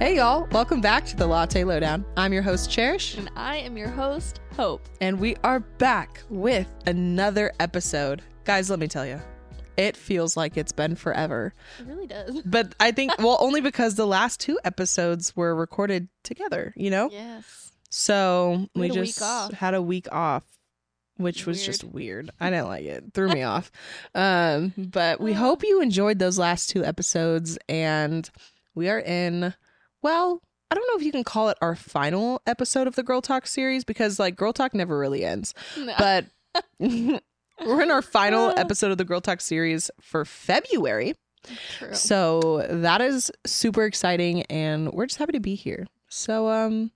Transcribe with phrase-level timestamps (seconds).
[0.00, 0.46] Hey, y'all.
[0.50, 2.04] Welcome back to the Latte Lowdown.
[2.16, 4.86] I'm your host, Cherysh, And I am your host, Hope.
[5.00, 8.20] and we are back with another episode.
[8.44, 9.20] Guys, let me tell you,
[9.78, 11.54] it feels like it's been forever.
[11.78, 12.42] It really does.
[12.44, 17.08] But I think, well, only because the last two episodes were recorded together, you know?
[17.10, 17.72] Yes.
[17.90, 20.44] So we, We had a week just had a week off,
[21.16, 22.30] which was just weird.
[22.40, 23.04] I didn't like it.
[23.14, 23.70] Threw me off.
[24.14, 28.28] Um, but we hope you enjoyed those last two episodes, and
[28.74, 29.54] we are in.
[30.04, 33.22] Well, I don't know if you can call it our final episode of the Girl
[33.22, 35.54] Talk series because like Girl Talk never really ends.
[35.78, 35.94] No.
[35.98, 36.26] But
[36.78, 41.14] we're in our final episode of the Girl Talk series for February.
[41.78, 41.94] True.
[41.94, 45.86] So that is super exciting and we're just happy to be here.
[46.10, 46.90] So um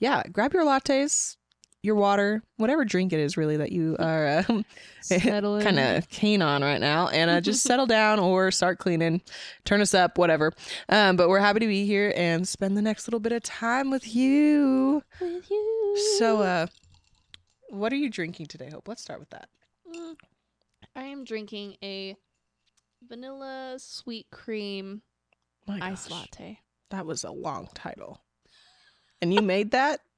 [0.00, 1.36] yeah, grab your lattes,
[1.82, 4.64] your water, whatever drink it is really that you are um,
[5.08, 9.22] kind of keen on right now and uh, just settle down or start cleaning,
[9.64, 10.52] turn us up, whatever.
[10.88, 13.90] Um but we're happy to be here and spend the next little bit of time
[13.90, 15.02] with you.
[15.20, 15.96] with you.
[16.18, 16.66] So uh
[17.70, 18.88] what are you drinking today, Hope?
[18.88, 19.48] Let's start with that.
[19.94, 20.16] Mm.
[20.96, 22.16] I am drinking a
[23.08, 25.02] vanilla sweet cream
[25.66, 26.58] My gosh, latte.
[26.90, 28.20] That was a long title.
[29.22, 30.00] And you made that?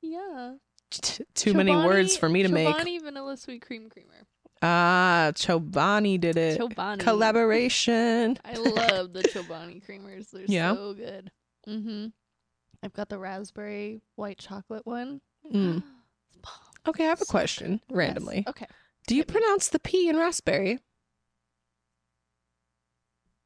[0.00, 0.52] Yeah.
[0.90, 2.66] T- too many words for me to make.
[2.74, 4.26] Chobani vanilla sweet cream creamer.
[4.62, 6.58] Ah, Chobani did it.
[6.60, 6.98] Chobani.
[7.00, 8.38] Collaboration.
[8.44, 10.30] I love the Chobani creamers.
[10.32, 10.74] They're Yeah?
[10.74, 11.30] so good.
[11.68, 12.06] Mm-hmm.
[12.82, 15.20] I've got the raspberry white chocolate one.
[15.52, 15.82] Mm.
[16.86, 17.96] Okay, I have a So question Yes.
[17.96, 18.44] randomly.
[18.48, 18.64] Okay.
[19.06, 20.78] Do you pronounce the P in raspberry?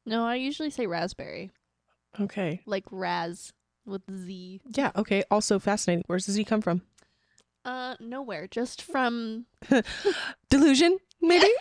[0.05, 1.51] No, I usually say raspberry.
[2.19, 2.61] Okay.
[2.65, 3.51] Like raz
[3.85, 4.61] with Z.
[4.75, 5.23] Yeah, okay.
[5.31, 6.03] Also fascinating.
[6.07, 6.83] Where does Z come from?
[7.65, 8.47] Uh, nowhere.
[8.47, 9.45] Just from
[10.49, 11.49] Delusion, maybe?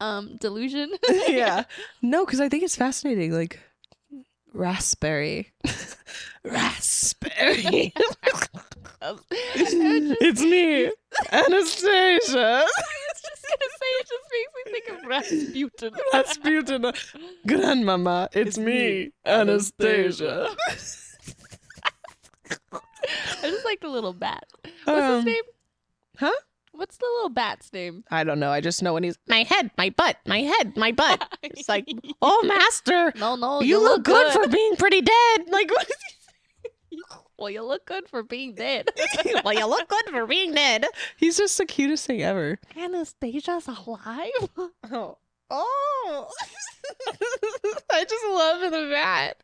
[0.00, 0.92] um delusion.
[1.28, 1.64] yeah.
[2.02, 3.32] No, because I think it's fascinating.
[3.32, 3.58] Like,
[4.54, 5.52] raspberry.
[6.44, 7.92] raspberry.
[9.02, 10.90] it's me,
[11.32, 12.40] Anastasia.
[12.40, 15.92] I was just gonna say it just makes me think of Rasputin.
[16.12, 16.92] Rasputin.
[17.46, 20.48] Grandmama, it's, It's me, me, Anastasia.
[23.42, 24.44] I just like the little bat.
[24.84, 25.42] What's Um, his name?
[26.18, 26.32] huh?
[26.72, 28.04] What's the little bat's name?
[28.10, 28.50] I don't know.
[28.50, 31.26] I just know when he's my head, my butt, my head, my butt.
[31.42, 31.88] It's like,
[32.20, 35.36] oh, master, no, no, you, look, good, for being pretty dead.
[35.48, 37.22] Like, what is he saying?
[37.38, 38.88] Well, you look good for being dead.
[39.44, 40.86] well, you look good for being dead.
[41.18, 42.58] He's just the cutest thing ever.
[42.76, 44.30] Anastasia's alive.
[44.90, 45.18] Oh,
[45.50, 46.28] oh!
[47.92, 49.36] I just love the bat.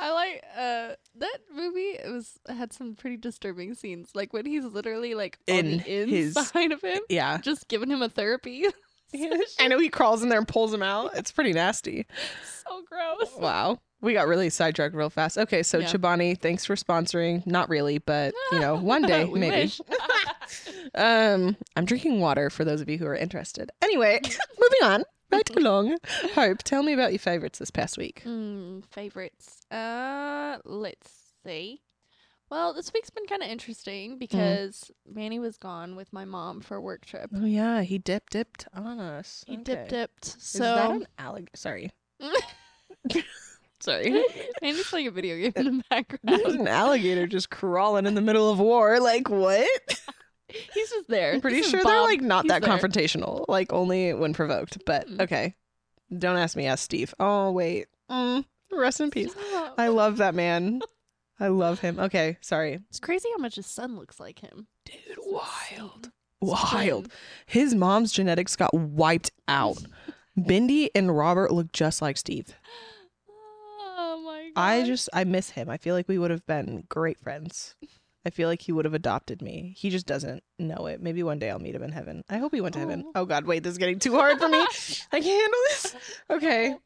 [0.00, 1.80] I like uh that movie.
[2.02, 5.78] It was had some pretty disturbing scenes, like when he's literally like on In the
[5.78, 8.64] his- inside of him, Yeah, just giving him a therapy.
[9.60, 11.16] I know he crawls in there and pulls him out.
[11.16, 12.06] It's pretty nasty.
[12.66, 13.30] so gross.
[13.38, 13.78] Wow.
[14.02, 15.38] We got really sidetracked real fast.
[15.38, 15.86] Okay, so Yeah.
[15.86, 17.46] Chobani, thanks for sponsoring.
[17.46, 19.72] Not really, but you know, one day maybe.
[20.94, 23.70] Um, I'm drinking water for those of you who are interested.
[23.82, 25.04] Anyway, moving on.
[25.30, 25.96] Right along.
[26.34, 28.22] Hope, tell me about your favorites this past week.
[28.24, 29.60] Mm, favorites.
[29.70, 31.10] Uh, let's
[31.44, 31.80] see.
[32.48, 36.76] Well, this week's been kind of interesting because Manny was gone with my mom for
[36.76, 37.28] a work trip.
[37.34, 39.44] Oh yeah, he dipped dipped on us.
[39.48, 40.26] He dip dipped.
[40.26, 41.56] Is So that an alligator?
[41.56, 41.90] Sorry.
[43.80, 44.10] Sorry.
[44.62, 46.20] Manny's playing a video game in the background.
[46.44, 49.00] There's an alligator just crawling in the middle of war.
[49.00, 49.68] Like what?
[50.74, 51.32] He's just there.
[51.34, 52.70] I'm pretty sure they're like not He's that there.
[52.70, 54.78] confrontational, like only when provoked.
[54.86, 55.20] But Mm.
[55.22, 55.54] okay,
[56.16, 56.66] don't ask me.
[56.66, 57.14] Ask Steve.
[57.18, 57.86] Oh wait.
[58.10, 59.32] Mm, rest in peace.
[59.32, 59.74] Stop.
[59.78, 60.80] I love that man.
[61.40, 61.98] I love him.
[61.98, 64.68] Okay, sorry, It's crazy how much his son looks like him.
[64.84, 65.18] dude.
[65.26, 66.10] Wild.
[66.40, 67.08] Wild.
[67.46, 69.78] His mom's genetics got wiped out.
[70.38, 72.54] Bindi and Robert look just like Steve.
[73.98, 74.60] Oh my god.
[74.60, 75.68] I just I miss him.
[75.68, 77.74] I feel like we would have been great friends.
[78.26, 79.72] I feel like he would have adopted me.
[79.78, 81.00] He just doesn't know it.
[81.00, 82.24] Maybe one day I'll meet him in heaven.
[82.28, 83.04] I hope he went to heaven.
[83.06, 83.12] Oh.
[83.22, 84.58] Oh God, wait, this is getting too hard for me.
[85.12, 85.96] I can't handle this.
[86.30, 86.76] Okay.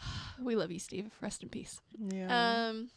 [0.40, 1.10] We love you, Steve.
[1.20, 1.80] Rest in peace.
[1.98, 2.68] Yeah.
[2.68, 2.90] Um,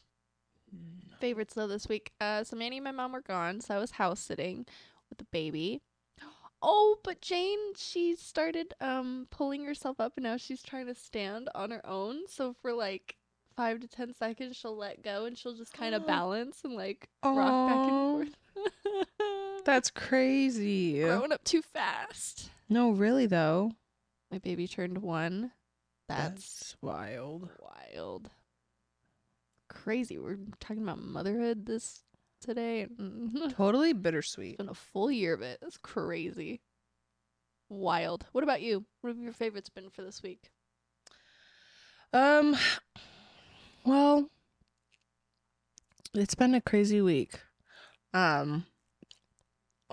[1.19, 2.11] favorites though this week.
[2.21, 4.67] Uh, so Manny and my mom were gone, so I was house sitting
[5.09, 5.81] with the baby.
[6.63, 11.49] Oh, but Jane, she started um pulling herself up, and now she's trying to stand
[11.55, 12.27] on her own.
[12.27, 13.15] So for like
[13.61, 17.07] five to ten seconds, she'll let go, and she'll just kind of balance and like
[17.23, 19.05] rock back and forth.
[19.65, 20.99] That's crazy.
[21.03, 22.49] growing up too fast.
[22.69, 23.73] No, really though.
[24.31, 25.51] My baby turned one.
[26.09, 27.49] That's That's wild.
[27.59, 28.31] wild.
[29.69, 30.17] Crazy.
[30.17, 31.99] We're talking about motherhood this
[32.41, 32.87] today.
[33.51, 34.53] Totally bittersweet.
[34.53, 35.59] It's been a full year of it.
[35.61, 36.61] That's crazy.
[37.69, 38.25] Wild.
[38.31, 38.85] What about you?
[39.01, 40.49] What have your favorites been for this week?
[42.13, 42.57] Um,
[43.85, 44.29] well,
[46.13, 47.39] it's been a crazy week.
[48.13, 48.65] Um,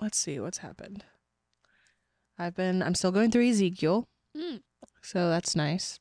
[0.01, 1.03] let's see what's happened.
[2.37, 4.07] I've been, I'm still going through Ezekiel,
[4.37, 4.61] Mm,
[5.01, 5.99] so that's nice.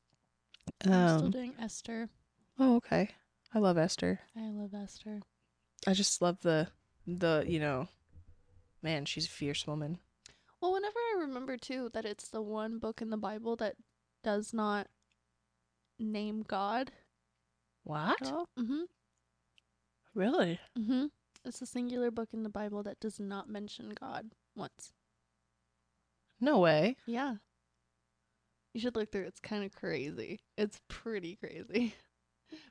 [0.84, 2.08] I'm still Um, doing Esther.
[2.58, 3.10] oh, okay.
[3.54, 4.20] I love Esther.
[4.36, 5.22] I love Esther.
[5.86, 6.68] I just love the,
[7.06, 7.88] the, you know,
[8.82, 9.98] man, she's a fierce woman.
[10.60, 13.76] Well, whenever I remember too that it's the one book in the Bible that
[14.22, 14.88] does not
[15.98, 16.90] name God.
[17.88, 18.20] What?
[18.58, 18.82] Mm-hmm.
[20.14, 20.60] Really?
[20.78, 21.06] Mm-hmm.
[21.44, 24.92] It's a singular book in the Bible that does not mention God once.
[26.40, 26.96] No way.
[27.06, 27.36] Yeah.
[28.74, 29.24] You should look through.
[29.24, 30.40] It's kind of crazy.
[30.56, 31.94] It's pretty crazy.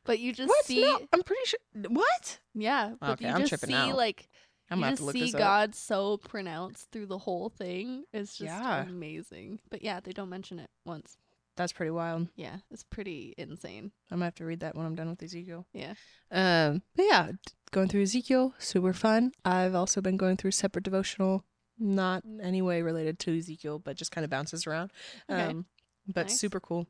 [0.05, 0.65] But you just what?
[0.65, 1.59] see, No, I'm pretty sure.
[1.89, 2.39] What?
[2.55, 2.93] yeah.
[2.99, 3.95] But Okay, you I'm just tripping see out.
[3.95, 4.27] like
[4.71, 5.39] I'm you gonna have just to look see this up.
[5.39, 8.03] God so pronounced through the whole thing.
[8.11, 8.81] It's just Yeah.
[8.81, 9.59] amazing.
[9.69, 11.17] But yeah, they don't mention it once.
[11.57, 12.27] That's pretty wild.
[12.35, 13.91] Yeah, it's pretty insane.
[14.09, 15.65] I'm gonna have to read that when I'm done with Ezekiel.
[15.73, 15.95] Yeah.
[16.31, 17.31] Um, but yeah,
[17.71, 19.31] going through Ezekiel, super fun.
[19.43, 21.43] I've also been going through separate devotional,
[21.77, 24.91] not in any way related to Ezekiel, but just kind of bounces around.
[25.29, 25.41] Okay.
[25.41, 25.65] Um,
[26.07, 26.39] but Nice.
[26.39, 26.87] super cool.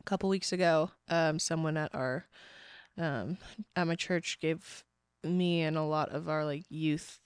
[0.00, 2.26] A couple weeks ago, um, someone at our,
[2.96, 3.38] um,
[3.74, 4.84] at my church gave
[5.24, 7.18] me and a lot of our like youth,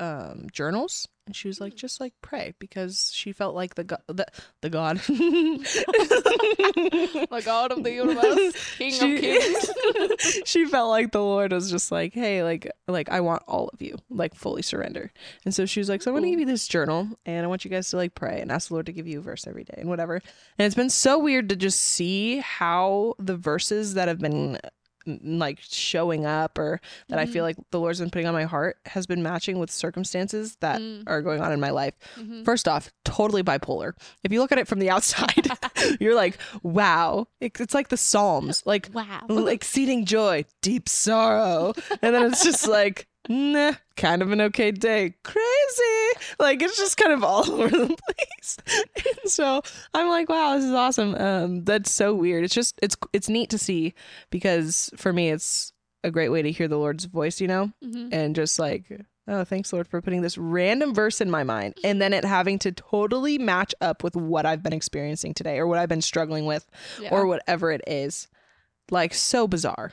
[0.00, 1.78] um, journals, and she was like, Mm.
[1.78, 4.26] just like pray because she felt like the God, the,
[4.60, 4.98] the God,
[6.10, 9.70] the God of the universe, King She- of kings.
[10.48, 13.80] she felt like the Lord was just like, hey, like, like I want all of
[13.82, 15.10] you, like, fully surrender.
[15.44, 17.64] And so she was like, so I'm gonna give you this journal, and I want
[17.64, 19.64] you guys to like pray and ask the Lord to give you a verse every
[19.64, 20.16] day and whatever.
[20.58, 24.58] And it's been so weird to just see how the verses that have been
[25.06, 28.78] like showing up or that I feel like the Lord's been putting on my heart
[28.86, 31.04] has been matching with circumstances that Mm.
[31.06, 31.94] are going on in my life.
[32.16, 32.44] Mhm.
[32.44, 33.92] First off, totally bipolar.
[34.24, 35.48] If you look at it from the outside,
[36.00, 39.26] you're like, wow, It- it's like the Psalms, like Wow.
[39.48, 41.72] exceeding joy, deep sorrow.
[42.02, 45.14] And then it's just like, nah, kind of an okay day.
[45.22, 46.26] Crazy.
[46.38, 48.56] Like it's just kind of all over the place.
[49.22, 49.62] And so
[49.94, 51.14] I'm like, wow, this is awesome.
[51.14, 52.44] Um, that's so weird.
[52.44, 53.94] It's just it's it's neat to see
[54.30, 55.72] because for me it's
[56.04, 57.72] a great way to hear the Lord's voice, you know?
[57.84, 58.10] Mhm.
[58.12, 58.84] And just like,
[59.26, 62.58] oh, thanks Lord for putting this random verse in my mind and then it having
[62.60, 66.46] to totally match up with what I've been experiencing today or what I've been struggling
[66.46, 66.64] with
[67.00, 67.08] Yeah.
[67.10, 68.28] or whatever it is.
[68.90, 69.92] Like so bizarre.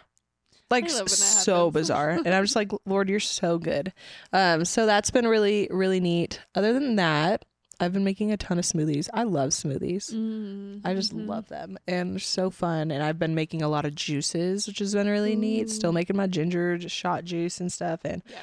[0.73, 2.09] Like I love when that so bizarre.
[2.11, 3.93] and I'm just like, Lord, you're so good.
[4.31, 6.39] Um, so that's been really, really neat.
[6.55, 7.45] Other than that,
[7.79, 9.09] I've been making a ton of smoothies.
[9.13, 10.13] I love smoothies.
[10.13, 11.27] Mm, I just mhm.
[11.27, 12.91] love them and they're so fun.
[12.91, 15.69] And I've been making a lot of juices, which has been really neat.
[15.69, 18.37] Still making my ginger shot juice and stuff and Yeah.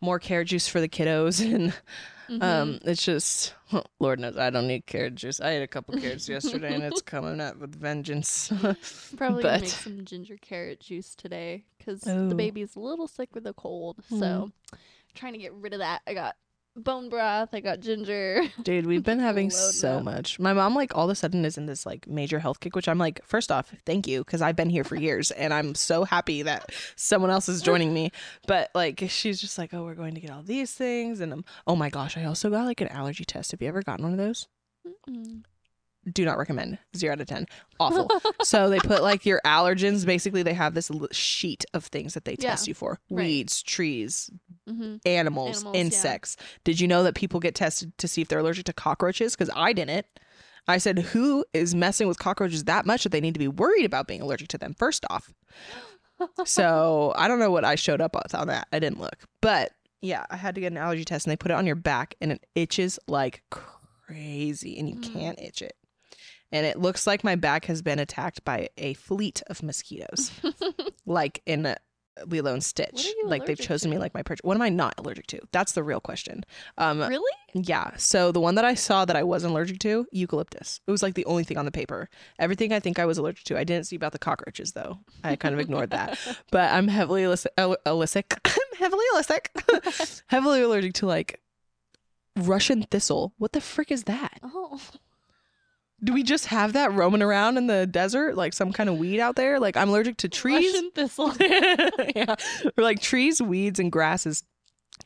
[0.00, 1.40] more carrot juice for the kiddos.
[1.54, 1.74] And
[2.30, 2.42] Mhm.
[2.42, 5.40] um, it's just, well, Lord knows I don't need carrot juice.
[5.40, 8.52] I ate a couple carrots yesterday and it's coming up with vengeance.
[9.16, 13.34] Probably gonna but- make some ginger carrot juice today because the baby's a little sick
[13.34, 13.96] with a cold.
[14.12, 14.18] Mm.
[14.20, 14.52] So
[15.14, 16.02] trying to get rid of that.
[16.06, 16.36] I got
[16.76, 17.50] bone broth.
[17.52, 18.42] I got ginger.
[18.62, 20.04] Dude, we've been having so up.
[20.04, 20.38] much.
[20.38, 22.88] My mom, like, all of a sudden is in this, like, major health kick, which
[22.88, 26.04] I'm like, first off, thank you, because I've been here for years and I'm so
[26.04, 28.10] happy that someone else is joining me.
[28.46, 31.20] But, like, she's just like, oh, we're going to get all these things.
[31.20, 33.50] And, um, oh my gosh, I also got, like, an allergy test.
[33.52, 34.48] Have you ever gotten one of those?
[34.86, 35.42] Mm-mm.
[36.12, 36.78] Do not recommend.
[36.96, 37.46] Zero out of 10.
[37.78, 38.10] Awful.
[38.42, 40.06] so they put, like, your allergens.
[40.06, 42.50] Basically, they have this l- sheet of things that they Yeah.
[42.50, 43.24] test you for Right.
[43.24, 44.30] weeds, trees,
[44.66, 45.80] hmm animals, Animals, yeah.
[45.80, 46.36] insects.
[46.64, 49.36] Did you know that people get tested to see if they're allergic to cockroaches?
[49.36, 50.06] Because I didn't.
[50.68, 53.84] I said, who is messing with cockroaches that much that they need to be worried
[53.84, 54.74] about being allergic to them?
[54.78, 55.32] First off.
[56.44, 58.68] So I don't know what I showed up with on that.
[58.72, 59.16] I didn't look.
[59.40, 61.76] But yeah, I had to get an allergy test and they put it on your
[61.76, 65.12] back and it itches like crazy and you Mm.
[65.14, 65.74] can't itch it.
[66.52, 70.32] And it looks like my back has been attacked by a fleet of mosquitoes,
[71.06, 71.76] like in a
[72.26, 73.08] Lilo and Stitch.
[73.24, 74.44] Like they've allergic chosen me like my purchase.
[74.44, 75.40] What am I not allergic to?
[75.52, 76.44] That's the real question.
[76.76, 77.32] Um, really?
[77.54, 77.92] yeah.
[77.96, 80.80] So the one that I saw that I wasn't allergic to, eucalyptus.
[80.86, 82.08] It was like the only thing on the paper.
[82.38, 83.58] Everything I think I was allergic to.
[83.58, 84.98] I didn't see about the cockroaches though.
[85.24, 86.18] I kind of ignored that.
[86.50, 88.38] But I'm heavily illic- al- illic.
[88.44, 90.22] I'm heavily illic.
[90.26, 91.40] heavily allergic to like
[92.36, 93.34] Russian thistle.
[93.38, 94.40] What the frick is that?
[94.42, 94.80] Oh.
[96.02, 99.20] Do we just have that roaming around in the desert, like some kind of weed
[99.20, 99.60] out there?
[99.60, 100.72] Like I'm allergic to trees.
[100.72, 101.32] Russian thistle.
[102.16, 102.34] yeah.
[102.76, 104.42] Or like trees, weeds, and grasses.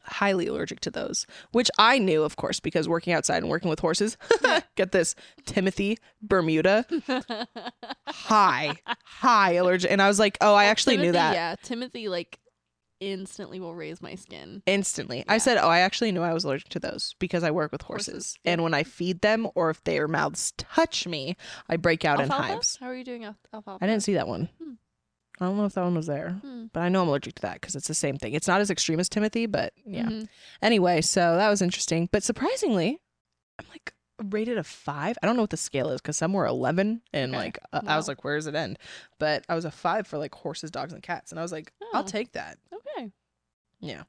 [0.07, 3.79] Highly allergic to those, which I knew, of course, because working outside and working with
[3.79, 4.17] horses.
[4.77, 5.15] Get this,
[5.47, 6.85] Timothy Bermuda,
[8.09, 8.75] high,
[9.05, 11.35] high allergic, and I was like, oh, I actually knew that.
[11.35, 12.41] Yeah, Timothy like
[13.13, 14.63] instantly will raise my skin.
[14.67, 15.25] Instantly.
[15.29, 17.83] I said, Oh, I actually knew I was allergic to those because I work with
[17.83, 18.15] horses.
[18.15, 21.37] Horses, And when I feed them or if their mouths touch me,
[21.69, 22.43] I break out alfalfa?
[22.45, 22.77] in hives.
[22.81, 23.79] How are you doing alfalfa?
[23.81, 24.49] I didn't see that one.
[24.63, 24.73] Hmm.
[25.41, 26.67] I don't know if that one was there, Hmm.
[26.73, 28.35] but I know I'm allergic to that because it's the same thing.
[28.35, 30.05] It's not as extreme as Timothy, but yeah.
[30.05, 30.29] Mhm.
[30.63, 32.09] Anyway, so that was interesting.
[32.13, 33.01] But surprisingly,
[33.59, 33.93] I'm like
[34.23, 35.17] rated a five.
[35.23, 37.45] I don't know what the scale is because some were 11 and Okay.
[37.45, 38.79] like uh, I was like, where does it end?
[39.19, 41.31] But I was a five for like horses, dogs, and cats.
[41.33, 42.07] And I was like, I'll Oh.
[42.07, 42.59] take that.
[42.73, 43.11] Okay.
[43.81, 44.05] Yeah.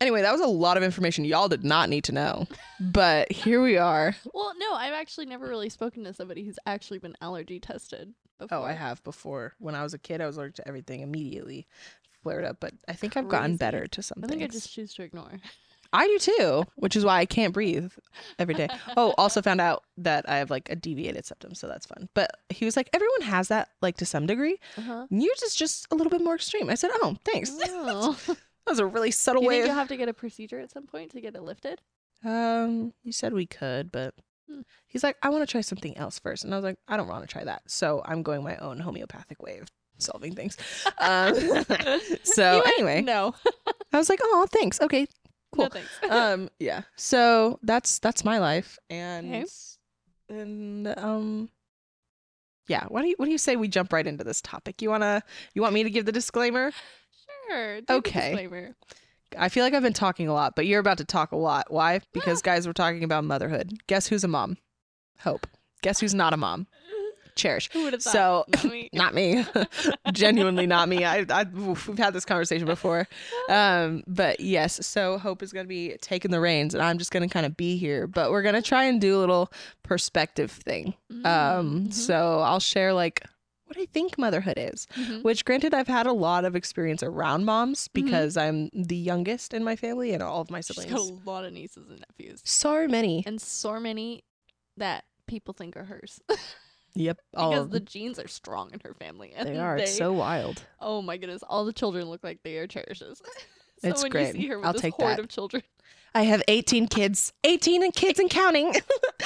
[0.00, 2.46] Anyway, that was a lot of information y'all did not need to know.
[2.78, 4.14] But here we are.
[4.32, 8.58] Well, no, I've actually never really spoken to somebody who's actually been allergy tested before.
[8.58, 9.54] Oh, I have before.
[9.58, 11.66] When I was a kid, I was allergic to everything immediately.
[12.22, 14.92] Flared up, but I think I've gotten better to some I think I just choose
[14.94, 15.32] to ignore.
[15.92, 17.92] I do too, which is why I can't breathe
[18.38, 18.68] every day.
[18.96, 22.08] Oh, also found out that I have like a deviated septum, so that's fun.
[22.14, 24.58] But he was like, everyone has that like to some degree.
[24.76, 25.06] Uh-huh.
[25.10, 26.68] Yours is just a little bit more extreme.
[26.70, 27.52] I said, oh, thanks.
[27.70, 28.18] Oh.
[28.26, 28.36] that
[28.72, 29.54] was a really subtle you way.
[29.54, 29.68] think Of...
[29.68, 31.80] you'll have to get a procedure at some point to get it lifted?
[32.24, 34.14] Um, you said we could, but
[34.50, 34.62] Hmm.
[34.86, 37.06] he's like, I want to try something else first, and I was like, I don't
[37.06, 37.62] want to try that.
[37.66, 39.68] So I'm going my own homeopathic way of
[39.98, 40.56] solving things.
[41.00, 41.34] Um,
[42.24, 43.34] so anyway, no,
[43.92, 44.80] I was like, oh, thanks.
[44.80, 45.06] Okay,
[45.54, 45.64] Cool.
[45.64, 45.90] no thanks.
[46.10, 49.44] um yeah so that's that's my life and Okay.
[50.28, 51.48] and um
[52.66, 54.90] yeah what do you what do you say we jump right into this topic you
[54.90, 55.22] want to
[55.54, 56.70] you want me to give the disclaimer
[57.48, 57.80] sure.
[57.80, 58.30] do the okay.
[58.32, 58.74] Disclaimer.
[59.38, 61.70] i feel like i've been talking a lot but you're about to talk a lot
[61.72, 64.58] why because guys we're talking about motherhood guess who's a mom
[65.20, 65.46] hope
[65.82, 66.66] guess who's not a mom
[67.38, 68.12] cherysh Who would have thought?
[68.12, 68.90] So, Not me.
[68.92, 69.44] not me
[70.12, 73.06] genuinely not me I, I we've had this conversation before
[73.48, 77.10] um but yes so hope is going to be taking the reins and i'm just
[77.10, 79.50] going to kind of be here but we're going to try and do a little
[79.82, 81.92] perspective thing um Mhm.
[81.94, 83.22] so i'll share like
[83.66, 85.22] what i think motherhood is Mhm.
[85.22, 88.04] which granted i've had a lot of experience around moms Mm-hmm.
[88.04, 91.30] because i'm the youngest in my family and all of my She's siblings got a
[91.30, 94.24] lot of nieces and nephews, so many and so many
[94.76, 96.20] that people think are hers
[96.98, 99.32] yep all because the genes are strong in her family.
[99.34, 101.42] And they are it's so wild Oh my goodness!
[101.48, 103.22] All the children look like they are cherishes.
[103.80, 104.34] so It's when great.
[104.34, 105.20] you see her with I'll this take horde that.
[105.20, 105.62] of children,
[106.14, 108.74] i have 18 kids 18 and kids and counting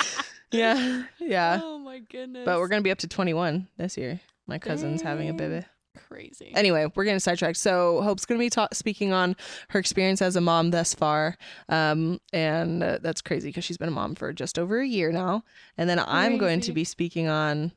[0.53, 2.45] yeah yeah oh my goodness!
[2.45, 4.21] But we're gonna be up to 21 this year.
[4.47, 5.65] My cousin's having a baby.
[6.13, 6.53] Crazy.
[6.55, 7.57] Anyway, we're getting sidetracked.
[7.57, 9.35] So Hope's gonna be ta- speaking on
[9.71, 11.37] her experience as a mom thus far,
[11.69, 15.11] um, and uh, that's crazy because she's been a mom for just over a year
[15.13, 15.45] now.
[15.77, 17.73] And then I'm going to be speaking on,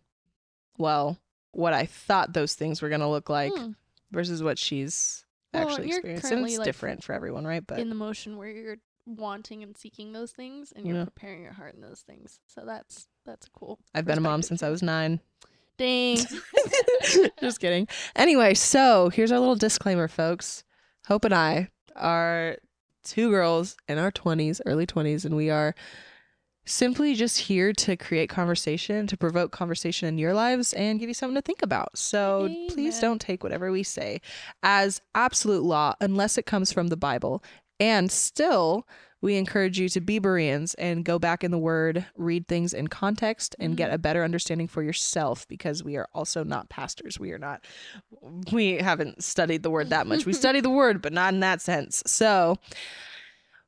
[0.78, 1.18] well,
[1.52, 3.72] what I thought those things were gonna look like Hmm.
[4.12, 6.32] versus what she's Well, actually experienced.
[6.32, 7.66] And it's like, different for everyone, right?
[7.66, 11.04] But in the motion where you're wanting and seeking those things, and you're Yeah.
[11.06, 12.40] preparing your heart in those things.
[12.48, 13.80] So that's that's cool.
[13.96, 15.20] I've been a mom since I was nine.
[15.78, 16.18] Dang.
[17.40, 17.88] Just kidding.
[18.16, 20.64] Anyway, so here's our little disclaimer, folks.
[21.08, 22.58] Hope and I are
[23.04, 25.76] two girls in our 20s, early 20s, and we are
[26.66, 31.14] simply just here to create conversation, to provoke conversation in your lives, and give you
[31.14, 31.96] something to think about.
[31.98, 34.20] So please don't take whatever we say
[34.64, 37.44] as absolute law unless it comes from the Bible.
[37.80, 38.88] And still,
[39.22, 42.88] we encourage you to be Bereans and go back in the Word, read things in
[42.88, 47.20] context, and get a better understanding for yourself because we are also not pastors.
[47.20, 47.66] We are not,
[48.52, 50.26] we haven't studied the Word that much.
[50.26, 52.04] We study the Word, but not in that sense.
[52.06, 52.58] So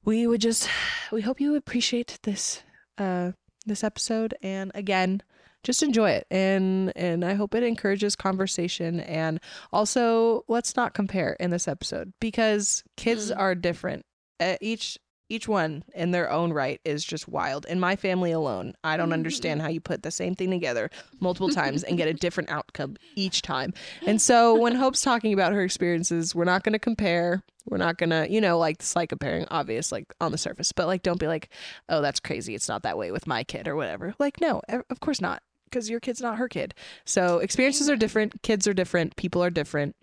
[0.06, 0.70] we would just,
[1.12, 2.62] we hope you appreciate this,
[2.98, 3.32] uh,
[3.66, 4.36] this episode.
[4.42, 5.22] And again,
[5.64, 9.42] just enjoy it and and i hope it encourages conversation and
[9.74, 13.38] also let's not compare in this episode because kids Mm.
[13.40, 14.06] are different
[14.40, 14.98] uh, each
[15.30, 17.66] each one in their own right is just wild.
[17.66, 21.50] In my family alone i don't understand how you put the same thing together multiple
[21.50, 23.74] times and get a different outcome each time.
[24.06, 27.44] And so when hope's talking about her experiences we're not going to compare.
[27.66, 30.72] We're not going to you know like it's like comparing obvious like on the surface
[30.72, 31.50] but like don't be like
[31.90, 32.56] oh that's crazy.
[32.56, 34.16] It's not that way with my kid or whatever.
[34.20, 36.74] Like no of course not because your kid's not her kid.
[37.06, 39.96] So experiences are different kids are different people are different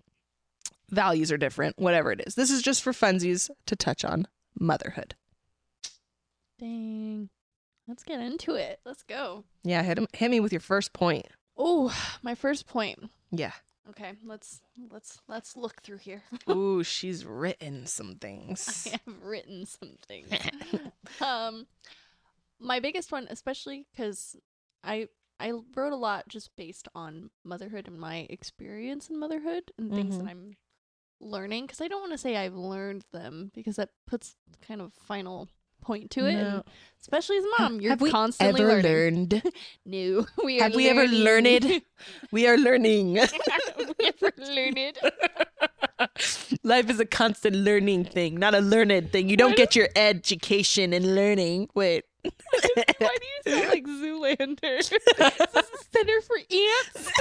[0.89, 2.35] values are different whatever it is.
[2.35, 4.27] This is just for funsies to touch on
[4.59, 5.15] motherhood
[6.59, 7.29] Dang.
[7.87, 8.79] Let's get into it.
[8.85, 9.43] Let's go.
[9.63, 11.25] yeah hit, him, hit me with your first point
[11.57, 13.09] Oh, my first point.
[13.31, 13.51] yeah
[13.89, 16.23] Okay, let's let's let's look through here.
[16.49, 18.87] ooh she's written some things.
[18.91, 20.25] I have written something.
[21.21, 21.67] um,
[22.59, 24.35] my biggest one, especially because
[24.83, 25.07] I
[25.39, 30.15] I wrote a lot just based on motherhood and my experience in motherhood and things
[30.15, 30.19] Mhm.
[30.23, 30.53] that I'm
[31.19, 31.65] learning.
[31.65, 34.35] Because I don't want to say I've learned them because that puts
[34.67, 35.49] kind of final
[35.81, 36.33] point to it.
[36.33, 36.63] No.
[36.99, 39.29] Especially as a mom, you're have we constantly ever learning.
[39.29, 39.43] learned
[39.85, 41.81] No, we are have we ever learned
[42.31, 44.97] we are learning we ever learned?
[46.63, 49.29] Life is a constant learning thing, not a learned thing.
[49.29, 51.69] You don't Why get your education in learning.
[51.75, 52.03] Wait.
[52.23, 52.31] Why
[52.97, 54.79] do you sound like Zoolander?
[54.79, 57.11] is this a center for ants?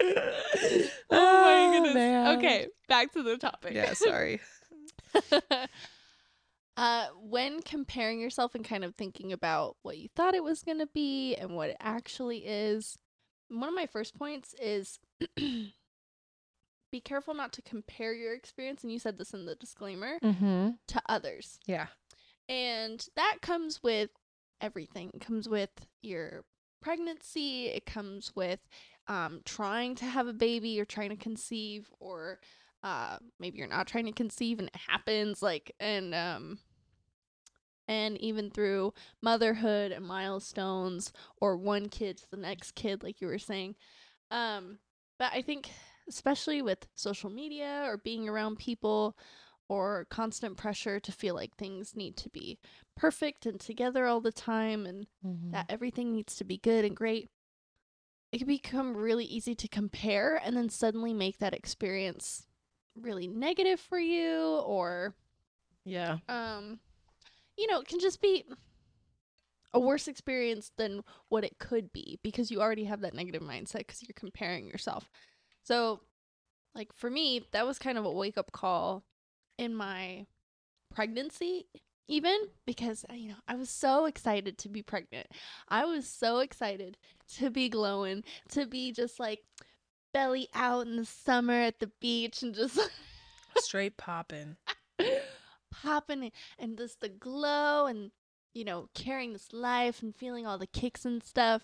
[1.10, 1.94] oh my goodness.
[1.94, 2.38] man.
[2.38, 3.74] Okay, back to the topic.
[3.74, 4.40] Yeah, sorry.
[6.76, 10.78] uh, when comparing yourself and kind of thinking about what you thought it was going
[10.78, 12.96] to be and what it actually is,
[13.48, 14.98] one of my first points is
[15.36, 15.72] be
[17.04, 20.70] careful not to compare your experience, and you said this in the disclaimer, Mm-hmm.
[20.88, 21.58] to others.
[21.66, 21.86] Yeah.
[22.48, 24.10] And that comes with
[24.60, 25.10] everything.
[25.14, 25.70] It comes with
[26.02, 26.44] your
[26.82, 28.60] pregnancy, it comes with
[29.10, 32.40] um, trying to have a baby or trying to conceive, or
[32.82, 35.42] uh, maybe you're not trying to conceive and it happens.
[35.42, 36.60] Like, and, um,
[37.88, 43.26] and even through motherhood and milestones, or one kid to the next kid, like you
[43.26, 43.74] were saying.
[44.30, 44.78] Um,
[45.18, 45.70] but I think,
[46.08, 49.16] especially with social media or being around people,
[49.68, 52.58] or constant pressure to feel like things need to be
[52.96, 55.52] perfect and together all the time and Mm-hmm.
[55.52, 57.28] that everything needs to be good and great,
[58.32, 62.46] it can become really easy to compare and then suddenly make that experience
[62.94, 65.14] really negative for you or
[65.84, 66.18] Yeah.
[66.28, 66.80] um
[67.56, 68.44] you know, it can just be
[69.72, 73.86] a worse experience than what it could be because you already have that negative mindset
[73.86, 75.08] cuz you're comparing yourself.
[75.62, 76.00] So
[76.74, 79.04] like for me, that was kind of a wake up call
[79.58, 80.26] in my
[80.90, 81.66] pregnancy
[82.08, 85.28] even because uh, you know I was so excited to be pregnant.
[85.68, 86.98] I was so excited
[87.36, 89.40] to be glowing, to be just like
[90.12, 92.78] belly out in the summer at the beach and just
[93.56, 94.56] Straight popping.
[95.70, 98.10] popping and just the glow and
[98.54, 101.62] you know carrying this life and feeling all the kicks and stuff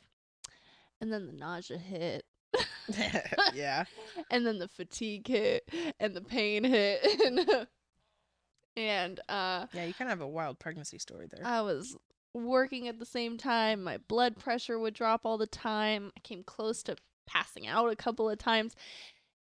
[1.00, 2.24] and then the nausea hit
[3.54, 3.84] yeah.
[4.30, 7.66] and then the fatigue hit and the pain hit and
[8.76, 11.46] and uh Yeah, you kind of have a wild pregnancy story there.
[11.46, 11.96] I was
[12.34, 16.42] working at the same time my blood pressure would drop all the time I came
[16.42, 16.96] close to
[17.26, 18.76] passing out a couple of times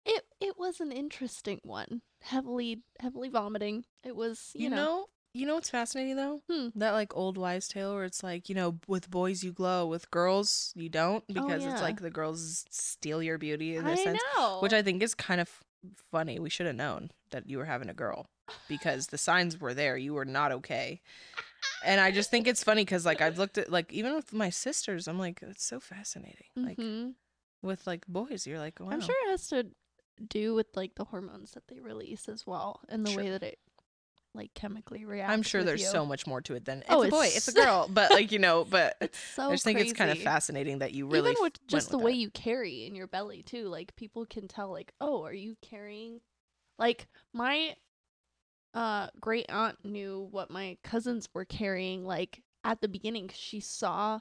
[0.05, 5.07] it it was an interesting one heavily heavily vomiting it was you, you know, know,
[5.35, 6.43] you know what's fascinating though?
[6.51, 6.69] Hmm.
[6.75, 10.11] That like old wives' tale where it's like, you know, with boys you glow, with
[10.11, 11.73] girls you don't, because Oh, yeah.
[11.73, 14.21] it's like the girls steal your beauty in a I sense.
[14.37, 15.49] know Which I think is kind of
[16.11, 16.39] funny.
[16.39, 18.27] We should have known that you were having a girl
[18.69, 19.97] because the signs were there.
[19.97, 21.01] You were not okay.
[21.85, 24.51] And I just think it's funny because like I've looked at like even with my
[24.51, 26.47] sisters, I'm like it's so fascinating.
[26.57, 27.15] Like Mhm.
[27.63, 28.89] with like boys, you're like, wow.
[28.91, 29.67] I'm sure it has to
[30.29, 33.23] do with like the hormones that they release as well and the Sure.
[33.25, 33.59] way that it
[34.35, 35.33] like chemically reacts.
[35.33, 35.89] I'm sure there's you.
[35.89, 38.13] so much more to it than it's Oh, a boy, it's it's a girl, but
[38.13, 41.07] like you know, but It's so I just think it's kind of fascinating that you
[41.07, 42.17] really even with just the with way that.
[42.19, 46.21] you carry in your belly too like people can tell like oh are you carrying
[46.79, 47.75] like my
[48.75, 53.61] uh great aunt knew what my cousins were carrying like at the beginning 'cause she
[53.61, 54.21] saw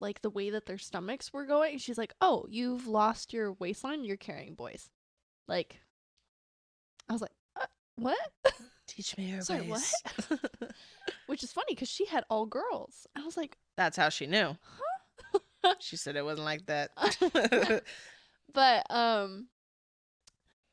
[0.00, 4.04] like the way that their stomachs were going she's like oh you've lost your waistline?
[4.04, 4.90] You're carrying boys.
[5.46, 5.80] Like
[7.08, 8.18] i was like uh, what?
[8.86, 9.82] Teach me your Sorry, what?
[11.26, 13.06] which is funny because she had all girls.
[13.16, 14.56] I was like That's how she knew.
[15.64, 15.74] huh?
[15.80, 16.90] She said it wasn't like that.
[18.52, 19.48] but um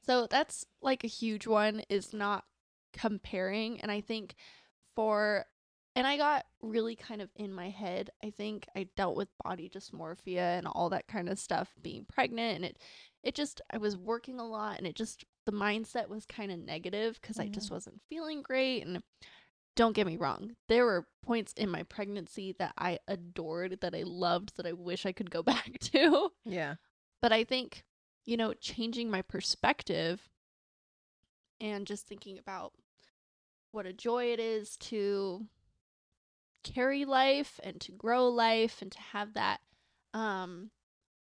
[0.06, 1.82] so that's like a huge one.
[1.90, 2.44] Is not
[2.96, 4.36] comparing and i think
[4.96, 5.46] for
[5.96, 9.70] and i got really kind of in my head i think i dealt with body
[9.70, 12.78] dysmorphia and all that kind of stuff being pregnant and it
[13.24, 16.60] it just i was working a lot and it just the mindset was kind of
[16.60, 17.74] negative because i just mm.
[17.74, 19.02] wasn't feeling great and
[19.76, 24.04] don't get me wrong there were points in my pregnancy that i adored that i
[24.06, 26.76] loved that i wish i could go back to yeah.
[27.22, 27.84] but I think,
[28.26, 30.30] you know, changing my perspective
[31.60, 32.74] and just thinking about
[33.76, 35.46] what a joy it is to
[36.64, 39.60] carry life and to grow life and to have that
[40.14, 40.72] um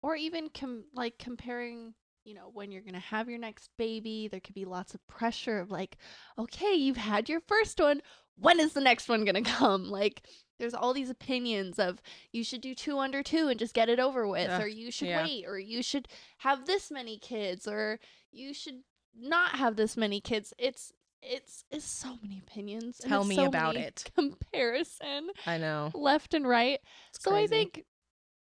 [0.02, 4.28] or even com- like comparing you know when you're going to have your next baby
[4.28, 5.98] there could be lots of pressure of like
[6.40, 8.02] okay you've had your first one.
[8.40, 9.90] When is the next one going to come?
[9.90, 10.28] Like
[10.60, 14.00] there's all these opinions of you should do two under two and just get it
[14.00, 15.24] over with Ugh, or you should yeah.
[15.24, 16.08] wait or you should
[16.40, 18.00] have this many kids or
[18.32, 18.82] you should
[19.20, 20.54] not have this many kids.
[20.58, 24.10] It's it's it's so many opinions Tell me so about it.
[24.16, 25.92] comparison I know.
[25.94, 26.80] left and right
[27.14, 27.84] It's so I think,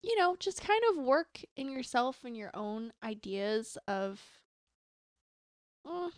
[0.01, 4.21] you know, just kind of work in yourself and your own ideas of
[5.85, 6.09] uh,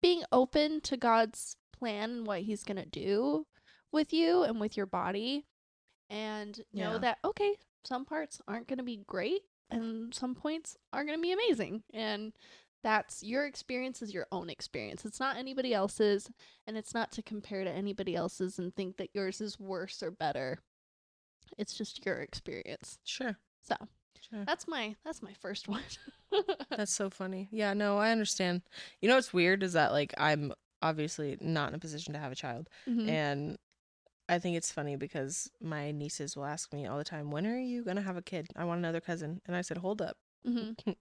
[0.00, 3.46] being open to God's plan and what He's going to do
[3.92, 5.46] with you and with your body.
[6.10, 6.98] And know Yeah.
[6.98, 11.22] that, okay, some parts aren't going to be great and some points are going to
[11.22, 11.82] be amazing.
[11.94, 12.32] And
[12.82, 15.04] that's your experience is your own experience.
[15.04, 16.30] It's not anybody else's,
[16.66, 20.10] and it's not to compare to anybody else's and think that yours is worse or
[20.10, 20.58] better.
[21.58, 22.98] It's just your experience.
[23.04, 23.36] Sure.
[23.62, 23.76] So
[24.20, 24.44] Sure.
[24.46, 25.82] that's my that's my first one.
[26.70, 27.48] That's so funny.
[27.52, 28.62] Yeah, no, I understand.
[29.02, 32.32] You know what's weird is that like I'm obviously not in a position to have
[32.32, 33.08] a child Mhm.
[33.08, 33.58] and
[34.28, 37.58] I think it's funny because my nieces will ask me all the time, "When are
[37.58, 38.46] you going to have a kid?
[38.56, 40.16] I want another cousin." And I said, "Hold up.
[40.46, 40.76] Mhm.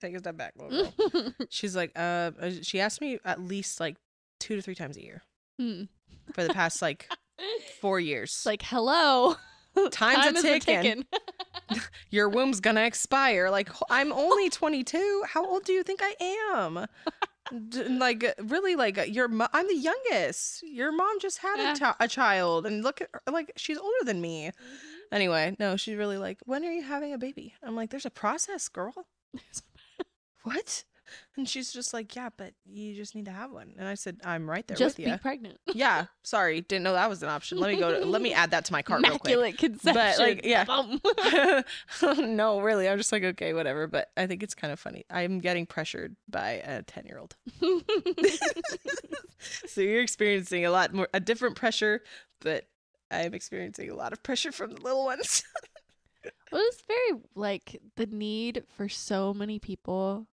[0.00, 3.80] Take a step back, little girl." She's like, uh, uh, she asked me at least
[3.80, 3.96] like
[4.38, 5.22] two to three times a year
[5.58, 5.82] Hmm.
[6.34, 7.08] for the past like
[7.80, 8.30] four years.
[8.30, 9.36] It's like, hello.
[9.92, 11.06] Time's Time a ticking.
[12.10, 13.50] Your womb's gonna expire.
[13.50, 15.22] Like I'm only 22.
[15.28, 16.14] How old do you think I
[16.54, 16.86] am?
[17.98, 20.62] Like really, like your mo- I'm the youngest.
[20.64, 21.72] Your mom just had Yeah.
[21.72, 24.50] a, chi- a child, and look at her, like she's older than me.
[25.12, 27.54] Anyway, no, she's really like, when are you having a baby?
[27.62, 28.94] I'm like, there's a process, girl.
[30.42, 30.84] What?
[31.36, 33.74] And she's just like, yeah, but you just need to have one.
[33.76, 35.18] And I said, I'm right there Just with be you.
[35.18, 35.58] pregnant.
[35.74, 37.58] yeah, sorry, didn't know that was an option.
[37.58, 37.98] Let me go.
[37.98, 39.58] To, let me add that to my cart real quick.
[39.58, 39.94] Conception.
[39.94, 41.62] But, like, yeah.
[42.16, 43.88] No, really, I'm just like, okay, whatever.
[43.88, 45.04] But I think it's kind of funny.
[45.10, 47.34] I'm getting pressured by a 10 year old.
[49.66, 52.02] so you're experiencing a lot more, a different pressure,
[52.40, 52.66] but
[53.10, 55.42] I'm experiencing a lot of pressure from the little ones.
[56.52, 60.26] Well, it's very like the need for so many people.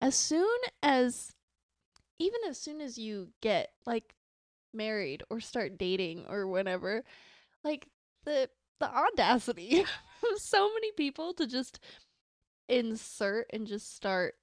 [0.00, 1.32] As soon as,
[2.18, 4.14] even as soon as you get like
[4.72, 7.04] married or start dating or whatever,
[7.64, 7.88] like
[8.24, 11.80] the the audacity of so many people to just
[12.68, 14.36] insert and just start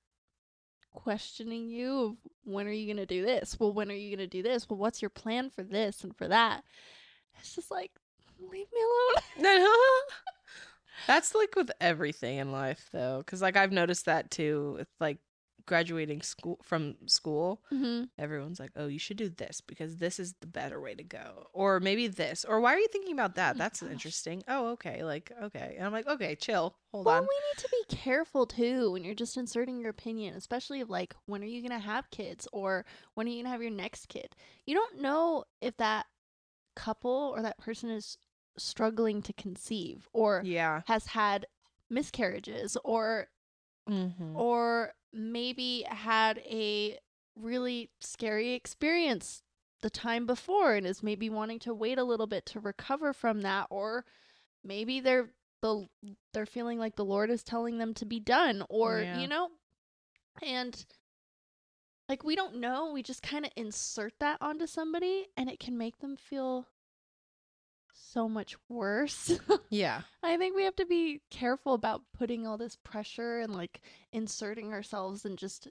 [0.93, 3.59] questioning you of when are you gonna do this?
[3.59, 4.69] Well, when are you gonna do this?
[4.69, 6.63] Well, what's your plan for this and for that?
[7.39, 7.91] It's just like
[8.39, 8.81] leave me
[9.43, 9.59] alone.
[11.07, 14.75] That's like with everything in life, though, because like I've noticed that too.
[14.77, 15.19] With like
[15.67, 18.05] graduating school from school, Mm-hmm.
[18.17, 21.49] everyone's like, "Oh, you should do this because this is the better way to go,"
[21.53, 23.57] or maybe this, or why are you thinking about that?
[23.57, 23.91] my That's gosh.
[23.91, 24.43] interesting.
[24.47, 27.21] Oh, okay, like okay, and I'm like, okay, chill, hold Well, on.
[27.21, 31.15] we need to be careful too when you're just inserting your opinion, especially of like
[31.25, 34.35] when are you gonna have kids or when are you gonna have your next kid.
[34.65, 36.05] You don't know if that
[36.75, 38.17] couple or that person is
[38.57, 40.81] struggling to conceive or Yeah.
[40.87, 41.47] has had
[41.89, 43.29] miscarriages or
[43.89, 44.35] Mm-hmm.
[44.35, 46.97] or maybe had a
[47.35, 49.43] really scary experience
[49.81, 53.41] the time before and is maybe wanting to wait a little bit to recover from
[53.41, 54.05] that or
[54.63, 55.29] maybe they're
[55.61, 55.87] the
[56.33, 59.19] they're feeling like the lord is telling them to be done or Yeah.
[59.19, 59.49] you know
[60.41, 60.85] and
[62.09, 65.77] like we don't know we just kind of insert that onto somebody and it can
[65.77, 66.67] make them feel
[67.99, 70.01] so much worse Yeah.
[70.23, 73.81] I think we have to be careful about putting all this pressure and like
[74.11, 75.67] inserting ourselves and just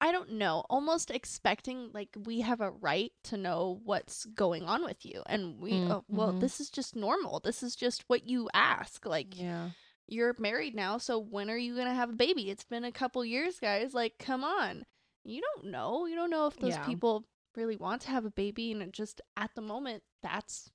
[0.00, 4.82] I don't know, almost expecting like we have a right to know what's going on
[4.84, 6.40] with you and we Mm, uh, well mhm.
[6.40, 7.38] this is just normal.
[7.38, 9.06] This is just what you ask.
[9.06, 9.70] Like Yeah.
[10.08, 12.50] you're married now, so when are you going to have a baby?
[12.50, 13.94] It's been a couple years, guys.
[13.94, 14.84] Like come on.
[15.24, 16.06] You don't know.
[16.06, 16.84] You don't know if those Yeah.
[16.84, 17.24] people
[17.54, 20.70] really want to have a baby and just at the moment that's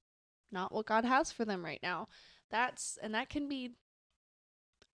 [0.52, 2.08] not what God has for them right now.
[2.50, 3.72] That's and that can be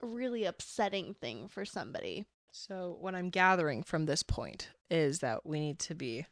[0.02, 2.24] a really upsetting thing for somebody.
[2.50, 6.26] So what I'm gathering from this point is that we need to be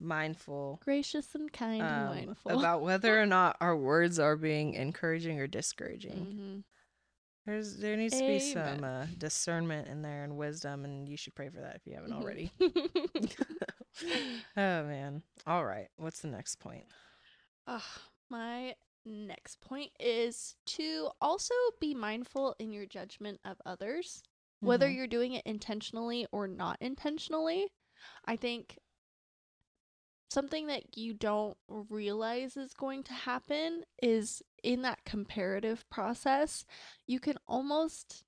[0.00, 2.52] mindful Gracious and kind and um, mindful.
[2.52, 6.26] about whether or not our words are being encouraging or discouraging.
[6.26, 6.64] Mhm.
[7.46, 11.34] There's there needs to be some uh, discernment in there and wisdom, and you should
[11.34, 12.22] pray for that if you haven't Mhm.
[12.22, 12.50] already.
[14.56, 15.22] oh man!
[15.46, 16.84] All right, what's the next point?
[17.66, 17.82] Ugh,
[18.34, 24.22] my next point is to also be mindful in your judgment of others,
[24.60, 24.96] whether Mhm.
[24.96, 27.72] you're doing it intentionally or not intentionally.
[28.24, 28.78] I think
[30.30, 36.64] something that you don't realize is going to happen is in that comparative process,
[37.06, 38.24] you can almost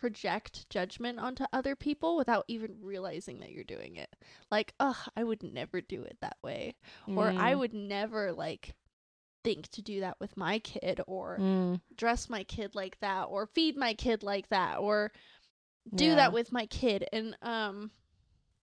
[0.00, 4.16] project judgment onto other people without even realizing that you're doing it.
[4.50, 6.76] Like, ugh, I would never do it that way
[7.14, 8.74] or I Mm, would never like
[9.44, 13.46] think to do that with my kid or mm, dress my kid like that or
[13.46, 15.12] feed my kid like that or
[15.94, 16.16] do Yeah.
[16.16, 17.90] that with my kid and um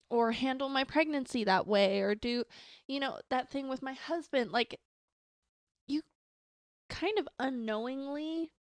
[0.10, 2.44] or handle my pregnancy that way or do
[2.88, 4.80] you know that thing with my husband like
[5.88, 6.02] you
[6.90, 8.52] kind of unknowingly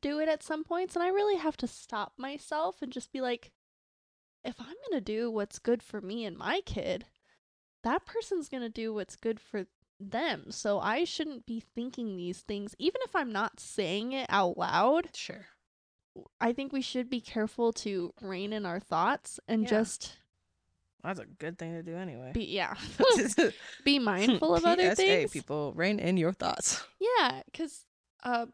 [0.00, 3.20] do it at some points and I really have to stop myself and just be
[3.20, 3.52] like
[4.44, 7.06] if I'm going to do what's good for me and my kid
[7.82, 9.66] that person's going to do what's good for
[10.00, 14.58] them so I shouldn't be thinking these things even if I'm not saying it out
[14.58, 15.46] loud sure.
[16.40, 19.70] I think we should be careful to rein in our thoughts and Yeah.
[19.70, 20.16] just
[21.02, 22.32] That's a good thing to do anyway.
[22.34, 22.74] be yeah
[23.84, 25.30] be mindful of other PSA, things.
[25.32, 26.82] people, rein in your thoughts.
[27.00, 27.84] Yeah, because
[28.22, 28.46] uh,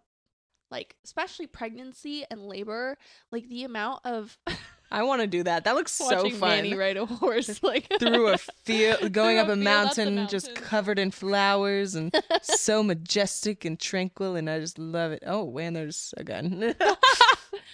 [0.70, 2.96] like especially pregnancy and labor,
[3.30, 4.38] like the amount of
[4.92, 5.64] I want to do that.
[5.64, 6.50] That looks so fun.
[6.50, 10.28] Manny ride a horse like Through a field, going up a a field, the mountain,
[10.28, 15.22] just covered in flowers and so majestic and tranquil, and I just love it.
[15.26, 16.74] Oh, and there's a gun.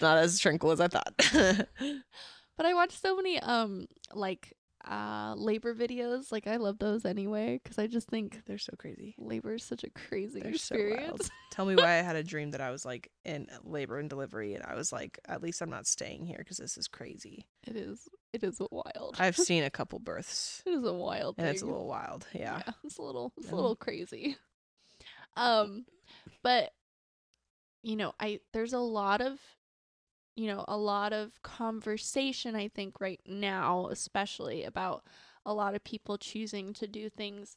[0.02, 1.14] Not as tranquil as I thought.
[2.56, 4.52] but I watched so many um like
[4.88, 6.30] uh labor videos.
[6.30, 9.14] Like I love those anyway because I just think They're so crazy.
[9.18, 11.30] labor is such a crazy They're so experience.
[11.50, 14.54] Tell me why I had a dream that I was like in labor and delivery,
[14.54, 17.46] and I was like, at least I'm not staying here because this is crazy.
[17.66, 19.16] it is it is wild.
[19.18, 21.54] I've seen a couple births, it is a wild and thing.
[21.54, 22.26] it's a little wild.
[22.32, 22.62] Yeah.
[22.84, 24.36] it's a little it's a little crazy
[25.36, 25.84] um
[26.42, 26.70] but
[27.82, 29.38] you know i there's a lot of
[30.36, 35.04] you know a lot of conversation i think right now especially about
[35.46, 37.56] a lot of people choosing to do things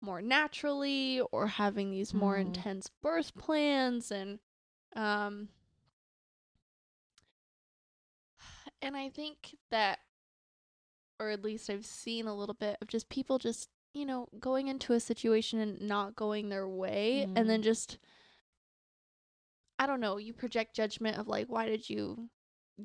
[0.00, 2.42] more naturally or having these more Mm.
[2.42, 4.38] intense birth plans and
[4.96, 5.48] um
[8.82, 9.98] and i think that
[11.18, 14.68] or at least I've seen a little bit of just people just, you know, going
[14.68, 17.98] into a situation and not going their way and then just
[19.80, 22.28] I don't know, you project judgment of like why did you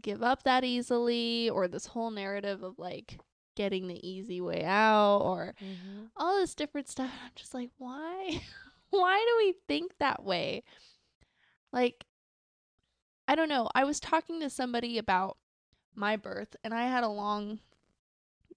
[0.01, 3.19] give up that easily or this whole narrative of like
[3.55, 6.05] getting the easy way out or mm-hmm.
[6.15, 7.11] all this different stuff.
[7.23, 8.41] I'm just like, why?
[8.91, 10.63] why do we think that way?
[11.73, 12.05] Like,
[13.27, 13.69] I don't know.
[13.75, 15.37] I was talking to somebody about
[15.95, 17.59] my birth, and I had a long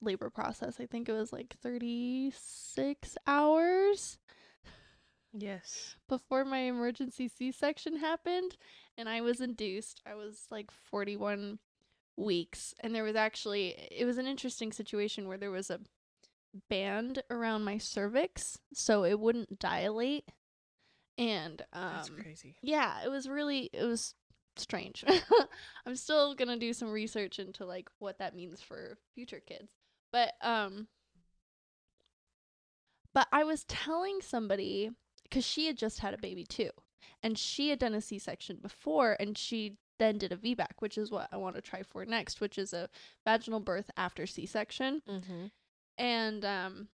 [0.01, 0.79] labor process.
[0.79, 4.19] I think it was like 36 hours
[5.33, 5.97] Yes.
[6.09, 8.57] before my emergency C section happened,
[8.97, 10.01] and I was induced.
[10.07, 11.59] I was like 41
[12.17, 15.81] weeks, and there was actually, it was an interesting situation where there was a
[16.71, 20.25] band around my cervix so it wouldn't dilate.
[21.19, 22.57] And, um, That's crazy.
[22.63, 24.15] yeah, it was really it was
[24.57, 25.05] strange.
[25.87, 29.73] I'm still going to do some research into like what that means for future kids.
[30.11, 30.89] But um
[33.13, 34.91] but I was telling somebody
[35.31, 36.71] cuz she had just had a baby too
[37.23, 41.11] and she had done a C-section before and she then did a VBAC, which is
[41.11, 42.89] what I want to try for next, which is a
[43.25, 45.03] vaginal birth after C-section.
[45.09, 45.47] Mm-hmm.
[45.99, 46.89] And um,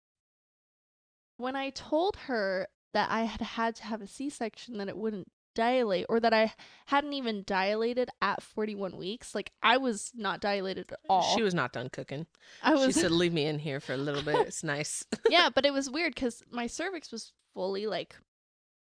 [1.39, 4.97] when I told her that I had had to have a C section, that it
[4.97, 6.53] wouldn't dilate, or that I
[6.87, 11.35] hadn't even dilated at 41 weeks, like I was not dilated at all.
[11.35, 12.27] She was not done cooking.
[12.63, 12.87] I was...
[12.87, 14.47] She said, "Leave me in here for a little bit.
[14.47, 18.17] It's nice." yeah, but it was weird because my cervix was fully like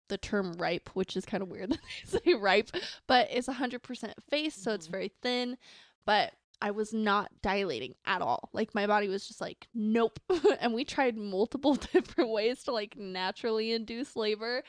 [0.08, 1.80] the term ripe, which is kind of weird that
[2.24, 2.70] they say ripe,
[3.06, 4.90] but it's 100% face, so it's Mhm.
[4.90, 5.58] very thin.
[6.06, 8.48] But I was not dilating at all.
[8.52, 10.18] Like my body was just like, nope.
[10.60, 14.62] and we tried multiple different ways to like naturally induce labor,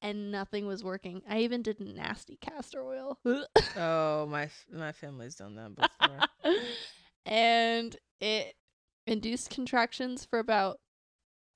[0.00, 1.22] and nothing was working.
[1.28, 3.18] I even did nasty castor oil.
[3.76, 6.20] oh, my my family's done that before.
[7.26, 8.54] and it
[9.06, 10.78] induced contractions for about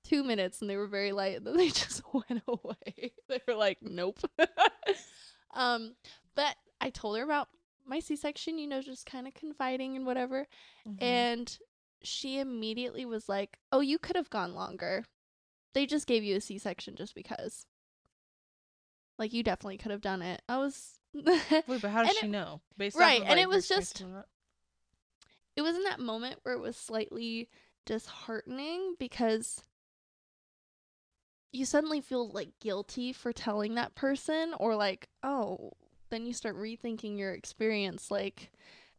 [0.03, 3.11] two minutes and they were very light and then they just went away.
[3.29, 4.19] They were like nope.
[5.53, 5.95] Um
[6.35, 7.47] but i told her about
[7.85, 10.47] my c-section you know just kind of confiding and whatever
[10.87, 11.01] Mhm.
[11.01, 11.57] and
[12.01, 15.05] she immediately was like oh you could have gone longer.
[15.73, 17.65] They just gave you a c-section just because.
[19.17, 20.41] Like you definitely could have done it.
[20.49, 22.61] I was Wait, but how does she it- know?
[22.77, 24.03] Based right, of, and it was just-
[25.55, 27.47] it was in that moment where it was slightly
[27.85, 29.61] disheartening because
[31.53, 35.71] you suddenly feel like guilty for telling that person or like oh
[36.09, 38.51] then you start rethinking your experience like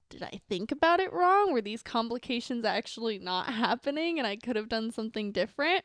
[0.09, 1.53] did i think about it wrong?
[1.53, 5.85] Were these complications actually not happening and i could have done something different?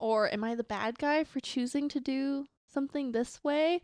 [0.00, 3.82] Or am i the bad guy for choosing to do something this way?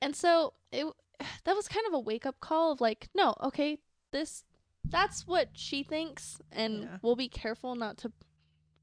[0.00, 0.86] And so it
[1.44, 3.78] that was kind of a wake up call of like no okay
[4.12, 4.44] this
[4.88, 6.98] that's what she thinks and Yeah.
[7.02, 8.12] we'll be careful not to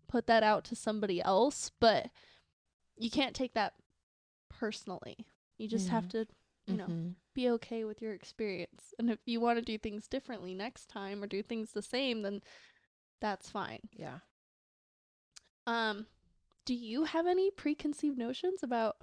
[0.08, 2.08] put that out to somebody else but
[2.97, 3.73] you can't take that
[4.49, 5.15] personally
[5.58, 6.25] you just have to
[6.67, 7.15] you know Mhm.
[7.34, 11.23] be okay with your experience and if you want to do things differently next time
[11.23, 12.41] or do things the same then
[13.19, 14.19] that's fine Yeah.
[15.65, 16.06] um
[16.65, 18.97] do you have any preconceived notions about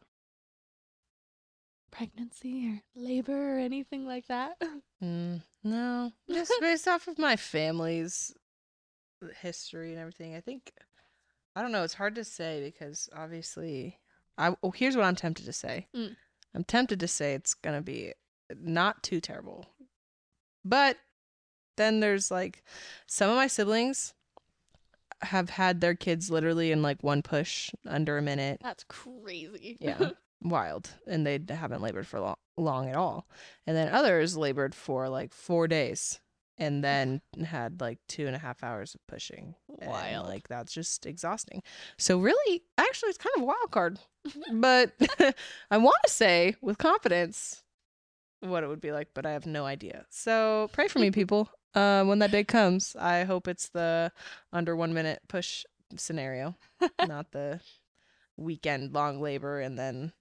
[1.90, 4.56] pregnancy or labor or anything like that
[5.02, 8.34] Mm, no, just based off of my family's
[9.40, 10.34] history and everything.
[10.36, 10.72] I think
[11.60, 11.82] I don't know.
[11.82, 13.98] It's hard to say because obviously,
[14.38, 14.56] I.
[14.62, 15.88] Oh, here's what I'm tempted to say.
[15.94, 16.16] Mm.
[16.54, 18.14] I'm tempted to say it's gonna be
[18.58, 19.66] not too terrible.
[20.64, 20.96] But
[21.76, 22.64] then there's like
[23.06, 24.14] some of my siblings
[25.20, 28.60] have had their kids literally in like one push under a minute.
[28.62, 29.76] That's crazy.
[29.80, 30.12] Yeah.
[30.42, 30.88] Wild.
[31.06, 33.28] And they haven't labored for long, long at all.
[33.66, 36.20] And then others labored for like four days
[36.60, 39.54] and then had like two and a half hours of pushing.
[39.80, 39.90] And,
[40.22, 41.62] like that's just exhausting.
[41.98, 43.98] So really, actually, it's kind of a wild card.
[44.52, 44.92] but
[45.70, 47.64] I want to say with confidence
[48.40, 50.04] what it would be like, but I have no idea.
[50.10, 51.48] So pray for me, people.
[51.74, 54.12] Uh, when that day comes, I hope it's the
[54.52, 55.64] under one minute push
[55.96, 56.56] scenario,
[57.06, 57.60] not the
[58.36, 60.12] weekend long labor and then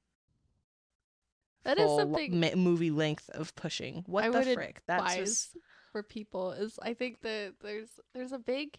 [1.63, 4.03] That is something ma- movie length of pushing.
[4.07, 4.81] What I the frick?
[4.87, 5.57] That's just
[5.91, 8.77] for people is I think that there's there's a big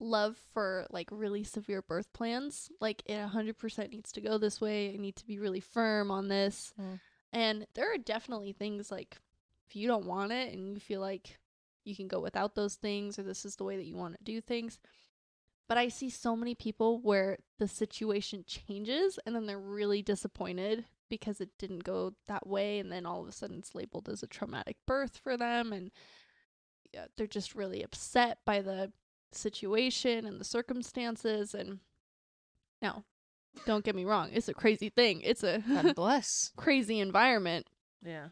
[0.00, 2.70] love for like really severe birth plans.
[2.80, 4.92] Like it 100% needs to go this way.
[4.92, 6.72] I need to be really firm on this.
[6.80, 7.00] Mm.
[7.32, 9.16] And there are definitely things like
[9.66, 11.38] if you don't want it and you feel like
[11.84, 14.24] you can go without those things or this is the way that you want to
[14.24, 14.78] do things.
[15.68, 20.84] But I see so many people where the situation changes and then they're really disappointed
[21.08, 24.22] because it didn't go that way and then all of a sudden it's labeled as
[24.22, 25.90] a traumatic birth for them and
[26.92, 28.92] yeah, they're just really upset by the
[29.32, 31.80] situation and the circumstances and
[32.80, 33.04] now
[33.66, 36.52] don't get me wrong it's a crazy thing it's a God bless.
[36.56, 37.66] crazy environment
[38.04, 38.28] Yeah.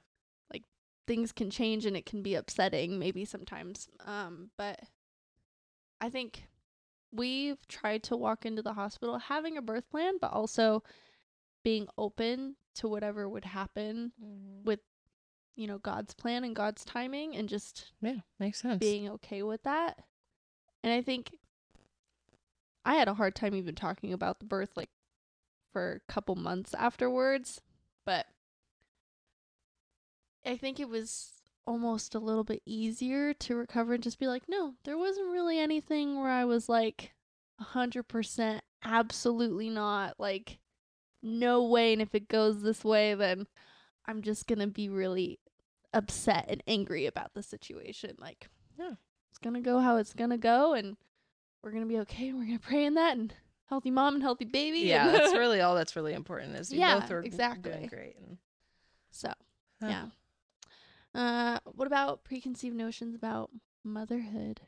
[0.52, 0.62] Like
[1.06, 4.80] things can change and it can be upsetting maybe sometimes um but
[6.00, 6.44] i think
[7.12, 10.82] we've tried to walk into the hospital having a birth plan but also
[11.64, 14.64] being open to whatever would happen mm-hmm.
[14.64, 14.80] with
[15.54, 18.78] you know god's plan and god's timing and just Yeah, makes sense.
[18.80, 19.98] being okay with that
[20.82, 21.36] and i think
[22.84, 24.90] i had a hard time even talking about the birth like
[25.72, 27.60] for a couple months afterwards
[28.04, 28.26] but
[30.44, 31.32] i think it was
[31.66, 35.58] almost a little bit easier to recover and just be like no there wasn't really
[35.58, 37.12] anything where i was like
[37.60, 40.58] 100% absolutely not like
[41.22, 43.46] no way and if it goes this way then
[44.06, 45.38] i'm just gonna be really
[45.94, 48.94] upset and angry about the situation like Yeah.
[49.30, 50.96] it's gonna go how it's gonna go and
[51.62, 53.32] we're gonna be okay and we're gonna pray in that and
[53.66, 57.00] healthy mom and healthy baby yeah, that's really all that's really important is you Yeah,
[57.00, 57.70] both are exactly.
[57.70, 58.16] doing great.
[58.18, 58.38] And,
[59.10, 59.28] so
[59.80, 59.88] Huh.
[59.88, 60.06] yeah
[61.14, 63.50] uh what about preconceived notions about
[63.84, 64.60] motherhood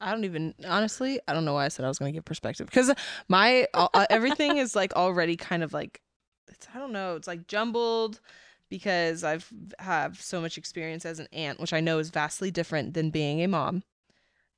[0.00, 1.20] I don't even honestly.
[1.26, 2.92] I don't know why I said I was going to give perspective because
[3.28, 6.00] my uh, everything is like already kind of like
[6.48, 7.16] it's I don't know.
[7.16, 8.20] It's like jumbled
[8.68, 12.94] because I've have so much experience as an aunt, which I know is vastly different
[12.94, 13.82] than being a mom.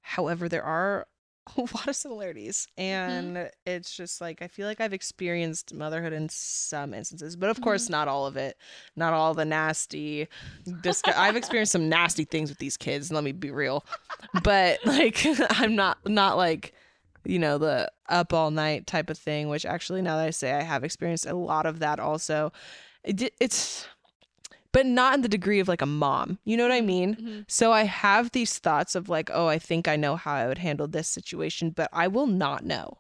[0.03, 1.07] However, there are
[1.57, 3.37] a lot of similarities, mm-hmm.
[3.37, 7.61] and it's just like I feel like I've experienced motherhood in some instances, but of
[7.61, 7.93] course mm-hmm.
[7.93, 8.57] not all of it.
[8.97, 10.29] Not all the nasty.
[11.07, 13.11] I've experienced some nasty things with these kids.
[13.11, 13.85] Let me be real
[14.43, 16.75] but like I'm not not like
[17.25, 20.53] you know the up all night type of thing which actually now that I say
[20.53, 22.53] I have experienced a lot of that also
[23.05, 23.87] it, it's
[24.73, 26.39] but not in the degree of like a mom.
[26.45, 27.17] You know what I mean?
[27.17, 27.45] Mhm.
[27.51, 30.59] so I have these thoughts of like oh I think I know how I would
[30.59, 32.99] handle this situation but I will not know.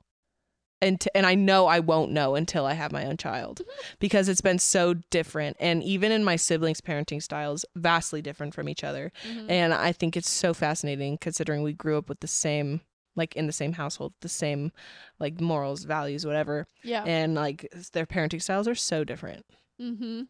[0.82, 3.60] And t- and I know I won't know until I have my own child
[3.98, 5.58] because it's been so different.
[5.60, 9.12] And even in my siblings parenting styles vastly different from each other.
[9.28, 9.50] Mhm.
[9.50, 12.80] and I think it's so fascinating considering we grew up with the same,
[13.14, 14.72] like in the same household, the same
[15.18, 16.66] like morals, values, whatever.
[16.82, 17.04] yeah.
[17.04, 19.44] And like their parenting styles are so different,
[19.80, 20.22] mm-hmm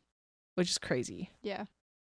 [0.61, 1.31] which is crazy.
[1.43, 1.65] yeah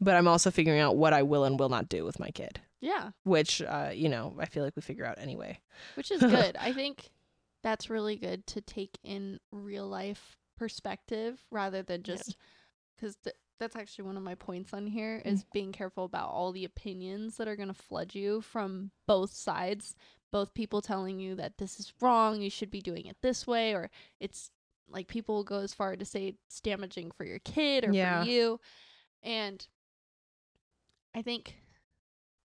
[0.01, 2.61] But I'm also figuring out what I will and will not do with my kid,
[2.81, 5.61] yeah which, uh, you know, I feel like we figure out anyway.
[5.95, 6.57] which is good.
[6.61, 7.11] I think
[7.63, 12.37] that's really good to take in real life perspective rather than just
[12.97, 16.53] because th- that's actually one of my points on here is being careful about all
[16.53, 19.95] the opinions that are going to flood you from both sides.
[20.33, 23.73] Both people telling you that this is wrong, you should be doing it this way,
[23.73, 24.51] or it's
[24.89, 28.23] like people will go as far to say it's damaging for your kid or Yeah.
[28.23, 28.61] for you.
[29.23, 29.67] And
[31.15, 31.57] I think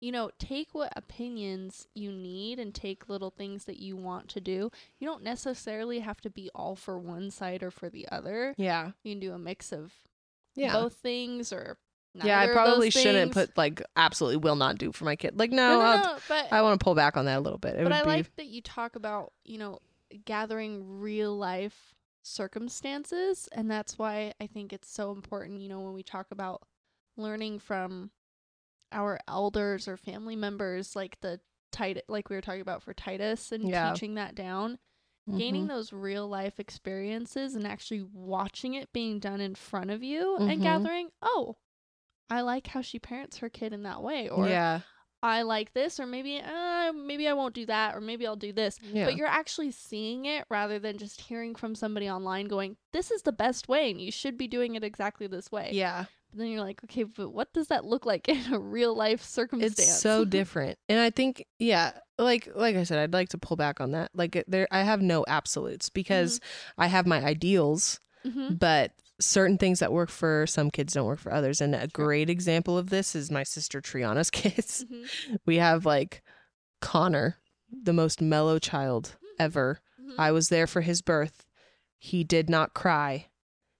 [0.02, 4.42] you know, take what opinions you need and take little things that you want to
[4.42, 4.70] do.
[5.00, 8.54] You don't necessarily have to be all for one side or for the other.
[8.58, 8.92] Yeah.
[9.04, 9.94] You can do a mix of
[10.54, 10.74] Yeah.
[10.74, 11.80] both things or
[12.14, 15.40] yeah, I probably shouldn't put like absolutely will not do for my kid.
[15.40, 17.58] Like, no, no, no, no, but I want to pull back on that a little
[17.60, 17.76] bit.
[17.76, 19.80] It but I be, like that you talk about, you know,
[20.26, 21.95] gathering real life
[22.26, 26.64] circumstances and that's why I think it's so important, you know, when we talk about
[27.18, 28.12] learning from
[28.92, 31.40] our elders or family members like the
[31.72, 33.92] Titus like we were talking about for Titus and Yeah.
[33.92, 34.80] teaching that down.
[35.38, 35.70] gaining Mhm.
[35.70, 40.52] those real life experiences and actually watching it being done in front of you Mhm.
[40.52, 41.58] and gathering, oh,
[42.30, 44.82] I like how she parents her kid in that way, or yeah.
[45.24, 48.54] I like this, or maybe uh, maybe I won't do that, or maybe I'll do
[48.54, 48.78] this.
[48.94, 49.06] Yeah.
[49.06, 53.24] But you're actually seeing it rather than just hearing from somebody online going, "This is
[53.24, 56.06] the best way, and you should be doing it exactly this way." yeah.
[56.32, 59.24] But then you're like, okay, but what does that look like in a real life
[59.24, 59.80] circumstance?
[59.80, 60.78] It's so different.
[60.90, 64.12] And I think yeah, like like I said I'd like to pull back on that.
[64.14, 66.40] Like there I have no absolutes because
[66.78, 68.60] I have my ideals, Mhm.
[68.60, 71.62] but certain things that work for some kids don't work for others.
[71.62, 74.86] And a great example of this is my sister Triana's kids.
[74.92, 75.38] Mhm.
[75.46, 76.22] We have like
[76.82, 77.38] Connor,
[77.72, 79.80] the most mellow child ever.
[80.02, 80.16] Mhm.
[80.18, 81.46] I was there for his birth.
[81.98, 83.28] He did not cry.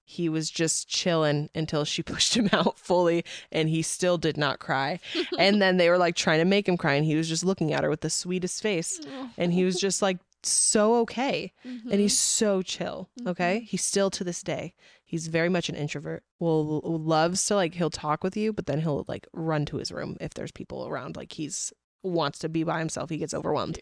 [0.08, 4.60] He was just chilling until she pushed him out fully, and he still did not
[4.60, 5.00] cry.
[5.40, 7.74] And then they were like trying to make him cry, and he was just looking
[7.74, 9.00] at her with the sweetest face.
[9.38, 11.52] And he was just like so okay.
[11.66, 11.92] Mhm.
[11.92, 13.10] And he's so chill.
[13.26, 13.62] Okay.
[13.62, 13.68] Mhm.
[13.68, 14.76] He's still to this day.
[15.06, 16.24] He's very much an introvert.
[16.40, 19.92] Will loves to like, he'll talk with you, but then he'll like run to his
[19.92, 21.16] room if there's people around.
[21.16, 21.72] Like he's
[22.04, 23.10] wants to be by himself.
[23.10, 23.80] He gets overwhelmed.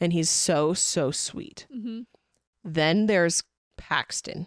[0.00, 1.66] And he's so, so sweet.
[1.74, 2.06] Mhm.
[2.64, 3.42] Then there's
[3.76, 4.46] Paxton,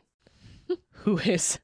[0.92, 1.60] who is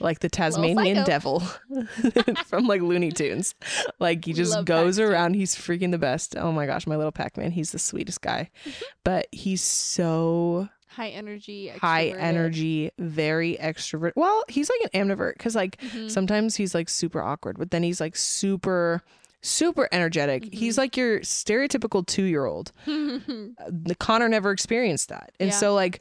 [0.00, 1.40] like the Tasmanian devil
[2.46, 3.54] from like Looney Tunes.
[3.98, 5.34] Like he just love goes around.
[5.34, 6.36] He's freaking the best.
[6.36, 7.50] Oh my gosh, my little Pac Man.
[7.52, 8.50] He's the sweetest guy.
[8.64, 8.82] Mm-hmm.
[9.04, 14.12] But he's so high energy, high energy, very extrovert.
[14.16, 16.10] Well, he's like an ambivert because like Mhm.
[16.10, 19.02] sometimes he's like super awkward, but then he's like super,
[19.42, 20.52] super energetic.
[20.52, 20.78] He's Mhm.
[20.78, 22.72] like your stereotypical two year old.
[22.86, 25.32] The Connor never experienced that.
[25.38, 25.56] And Yeah.
[25.58, 26.00] so like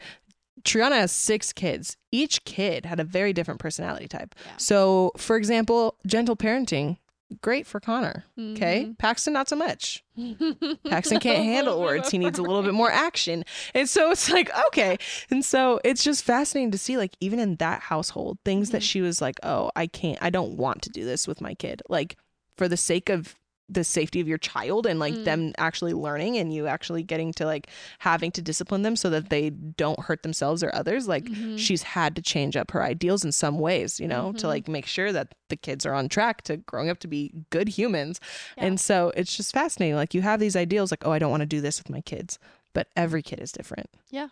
[0.64, 1.98] Triana has six kids.
[2.12, 4.34] Each kid had a very different personality type.
[4.46, 4.54] Yeah.
[4.58, 6.98] So, for example, gentle parenting,
[7.42, 8.24] great for Connor.
[8.40, 8.86] Okay.
[8.86, 8.98] Mhm.
[8.98, 10.04] Paxton, not so much.
[10.88, 12.10] Paxton can't handle words.
[12.12, 13.44] He needs a little bit more action.
[13.74, 14.98] And so it's like, okay.
[15.30, 18.86] And so it's just fascinating to see, like, even in that household, things that Mhm.
[18.90, 21.82] she was like, oh, I can't, I don't want to do this with my kid.
[21.90, 22.16] Like,
[22.58, 23.36] for the sake of
[23.68, 25.24] the safety of your child and like Mm.
[25.24, 29.30] them actually learning and you actually getting to like having to discipline them so that
[29.30, 31.58] they don't hurt themselves or others like Mhm.
[31.58, 34.50] she's had to change up her ideals in some ways you know to Mhm.
[34.50, 37.70] like make sure that the kids are on track to growing up to be good
[37.70, 38.20] humans
[38.56, 38.66] Yeah.
[38.66, 39.96] and so it's just fascinating.
[39.96, 42.02] Like you have these ideals like, oh, I don't want to do this with my
[42.02, 42.38] kids.
[42.74, 43.90] But every kid is different.
[44.12, 44.28] yeah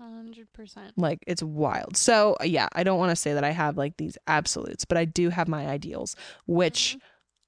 [0.00, 0.92] Hundred percent.
[0.96, 1.96] Like it's wild.
[1.96, 5.04] So yeah, I don't want to say that I have like these absolutes, but I
[5.04, 6.98] do have my ideals, which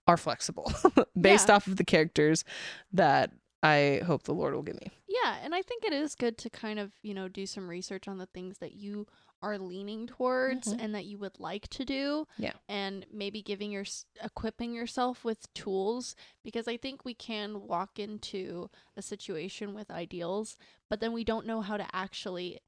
[0.07, 0.73] are flexible
[1.21, 1.57] based Yeah.
[1.57, 2.45] off of the characters
[2.93, 3.31] that
[3.63, 4.91] I hope the Lord will give me.
[5.09, 8.07] Yeah, and I think it is good to kind of, you know, do some research
[8.09, 9.07] on the things that you
[9.41, 10.81] are leaning towards Mhm.
[10.81, 12.27] and that you would like to do.
[12.39, 12.53] Yeah.
[12.69, 13.85] And maybe giving your
[14.23, 20.57] equipping yourself with tools because I think we can walk into a situation with ideals,
[20.91, 22.61] but then we don't know how to actually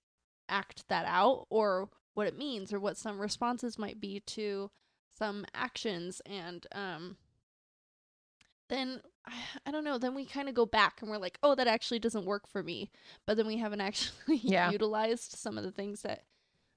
[0.48, 4.70] act that out or what it means or what some responses might be to
[5.18, 7.16] some actions and um
[8.68, 9.00] then
[9.66, 11.98] I don't know, then we kind of go back and we're like, "Oh, that actually
[11.98, 12.90] doesn't work for me."
[13.26, 14.70] But then we haven't actually Yeah.
[14.70, 16.24] utilized some of the things that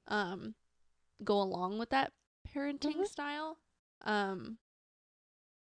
[0.08, 0.56] um
[1.24, 2.14] go along with that
[2.54, 3.08] parenting Mhm.
[3.08, 3.58] style.
[4.02, 4.58] Um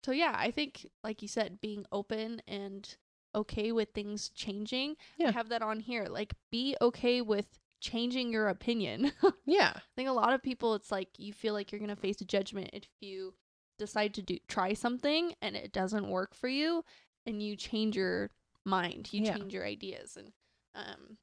[0.04, 2.96] so yeah, I think like you said, being open and
[3.34, 4.96] okay with things changing.
[5.16, 5.28] Yeah.
[5.28, 6.06] I have that on here.
[6.08, 7.46] Like be okay with
[7.80, 9.12] changing your opinion.
[9.46, 9.72] Yeah.
[9.76, 12.20] I think a lot of people it's like you feel like you're going to face
[12.20, 13.34] a judgment if you
[13.78, 16.84] decide to do try something and it doesn't work for you
[17.26, 18.30] and you change your
[18.64, 19.36] mind, you Yeah.
[19.36, 20.32] change your ideas and
[20.74, 21.18] um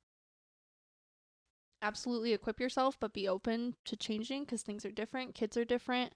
[1.82, 6.14] absolutely equip yourself but be open to changing cuz things are different, kids are different.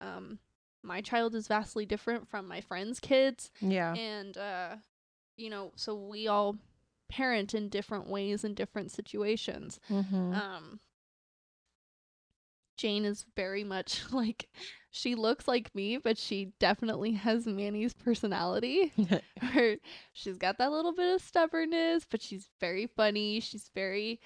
[0.00, 0.38] Um
[0.82, 3.94] my child is vastly different from my friends' kids Yeah.
[3.94, 4.76] and uh
[5.36, 6.56] you know, so we all
[7.08, 9.78] parent in different ways in different situations.
[9.88, 10.32] Mm-hmm.
[10.34, 10.80] Um
[12.76, 14.48] Jane is very much like
[14.96, 18.92] she looks like me, but she definitely has Manny's personality.
[19.52, 19.76] Where
[20.12, 23.40] she's got that little bit of stubbornness, but she's very funny.
[23.40, 24.20] She's very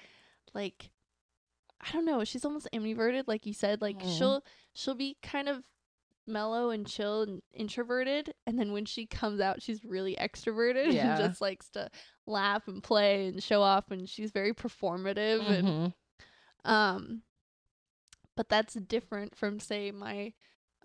[0.53, 0.89] like
[1.81, 3.81] I don't know, she's almost ambiverted, like you said.
[3.81, 4.17] Like Mm.
[4.17, 4.43] she'll
[4.73, 5.63] she'll be kind of
[6.27, 11.17] mellow and chill and introverted and then when she comes out she's really extroverted Yeah.
[11.17, 11.89] and just likes to
[12.27, 15.93] laugh and play and show off and she's very performative and Mhm.
[16.63, 17.23] um
[18.37, 20.31] but that's different from say my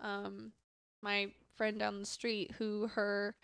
[0.01, 0.51] um
[1.01, 3.35] my friend down the street who her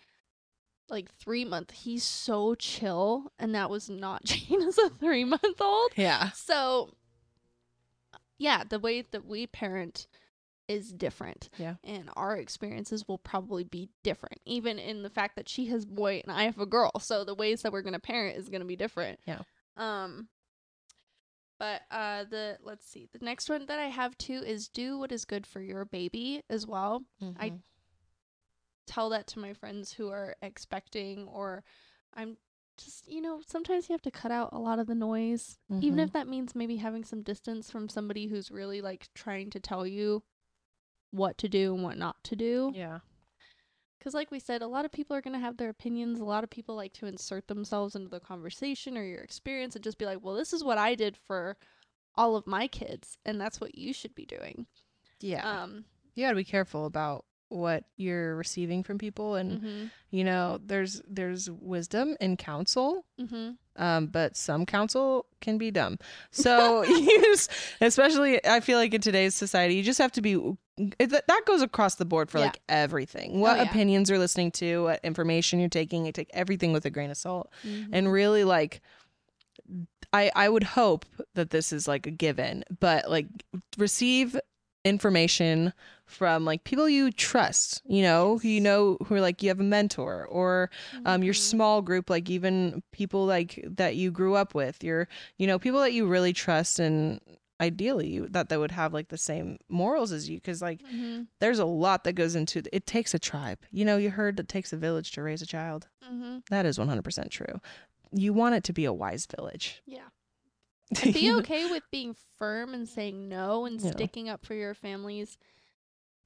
[0.88, 5.60] like 3 month he's so chill and that was not Jane as a 3 month
[5.60, 6.30] old Yeah.
[6.32, 6.90] so
[8.38, 10.06] yeah the way that we parent
[10.66, 11.74] is different Yeah.
[11.84, 16.22] and our experiences will probably be different even in the fact that she has boy
[16.24, 18.62] and I have a girl so the ways that we're going to parent is going
[18.62, 19.40] to be different Yeah.
[19.76, 20.28] Um
[21.58, 23.08] but uh the let's see.
[23.12, 26.42] The next one that I have too is do what is good for your baby
[26.50, 27.04] as well.
[27.38, 27.60] I Mhm.
[28.86, 31.64] tell that to my friends who are expecting or
[32.14, 32.36] I'm
[32.76, 35.58] just you know, sometimes you have to cut out a lot of the noise.
[35.80, 36.02] Even Mhm.
[36.04, 39.86] if that means maybe having some distance from somebody who's really like trying to tell
[39.86, 40.22] you
[41.10, 42.72] what to do and what not to do.
[42.74, 42.98] yeah.
[44.04, 46.20] Because, like we said, a lot of people are going to have their opinions.
[46.20, 49.82] A lot of people like to insert themselves into the conversation or your experience and
[49.82, 51.56] just be like, well, this is what I did for
[52.14, 54.66] all of my kids, and that's what you should be doing.
[55.20, 55.62] Yeah.
[55.62, 60.24] Um, you got to be careful about what you're receiving from people and mm-hmm, you
[60.24, 63.50] know there's there's wisdom in counsel mm-hmm,
[63.80, 65.96] um but some counsel can be dumb
[66.30, 67.50] so just,
[67.80, 70.36] especially i feel like in today's society you just have to be
[70.76, 72.46] it, that that goes across the board for Yeah.
[72.46, 73.70] like everything what Oh, yeah.
[73.70, 77.16] opinions you're listening to what information you're taking I take everything with a grain of
[77.16, 77.94] salt mm-hmm.
[77.94, 78.80] and really like
[80.12, 83.26] i i would hope that this is like a given but like
[83.78, 84.38] receive
[84.84, 85.72] information
[86.04, 89.60] from like people you trust you know who you know who are like you have
[89.60, 90.70] a mentor or
[91.06, 91.38] um your Mhm.
[91.38, 95.08] small group like even people like that you grew up with your
[95.38, 97.20] you know people that you really trust and
[97.60, 101.28] ideally you, that they would have like the same morals as you because like Mhm.
[101.40, 104.48] there's a lot that goes into it takes a tribe you know you heard it
[104.48, 106.44] takes a village to raise a child Mhm.
[106.50, 107.60] that is 100% true
[108.10, 110.08] you want it to be a wise village Yeah.
[111.12, 113.90] Be okay with being firm and saying no and Yeah.
[113.92, 115.38] sticking up for your family's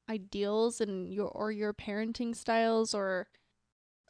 [0.09, 3.29] ideals and your or your parenting styles or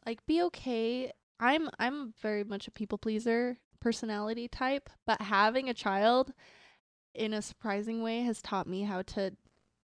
[0.05, 1.11] like be okay.
[1.39, 6.33] I'm I'm very much a people pleaser personality type, but having a child
[7.13, 9.35] in a surprising way has taught me how to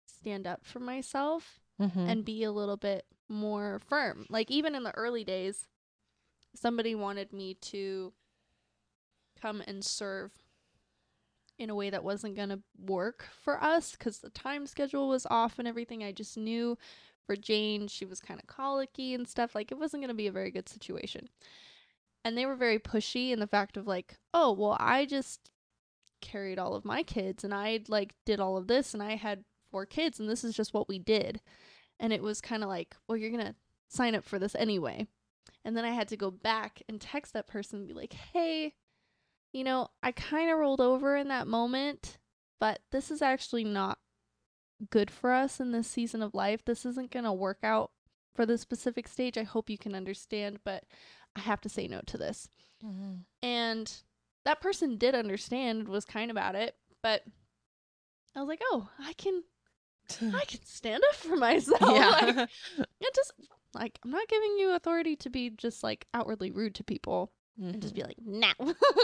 [0.07, 2.09] stand up for myself Mhm.
[2.09, 4.27] and be a little bit more firm.
[4.29, 5.69] Like even in the early days,
[6.55, 8.13] somebody wanted me to
[9.41, 10.33] come and serve
[11.59, 15.27] in a way that wasn't going to work for us cuz the time schedule was
[15.27, 16.03] off and everything.
[16.03, 16.77] I just knew
[17.27, 19.55] for Jane, she was kind of colicky and stuff.
[19.55, 21.29] Like it wasn't going to be a very good situation.
[22.25, 25.51] And they were very pushy in the fact of like, "Oh, well, I just
[26.21, 29.45] carried all of my kids and I like did all of this and I had
[29.71, 31.41] four kids and this is just what we did."
[31.99, 33.55] And it was kind of like, "Well, you're going to
[33.89, 35.07] sign up for this anyway."
[35.65, 38.75] And then I had to go back and text that person and be like, "Hey,
[39.53, 42.19] you know, I kind of rolled over in that moment,
[42.59, 43.99] but this is actually not
[44.89, 46.65] good for us in this season of life.
[46.65, 47.91] This isn't going to work out
[48.35, 49.37] for the specific stage.
[49.37, 50.85] I hope you can understand, but
[51.37, 52.49] I have to say no to this."
[52.83, 53.25] Mhm.
[53.43, 54.03] And
[54.45, 57.23] that person did understand was kind about it, but
[58.35, 59.43] I was like, "Oh, I can
[60.35, 61.93] I can stand up for myself." like,
[62.37, 62.47] yeah
[63.01, 63.33] it just
[63.75, 67.81] like I'm not giving you authority to be just like outwardly rude to people and
[67.81, 68.53] just be like, "No."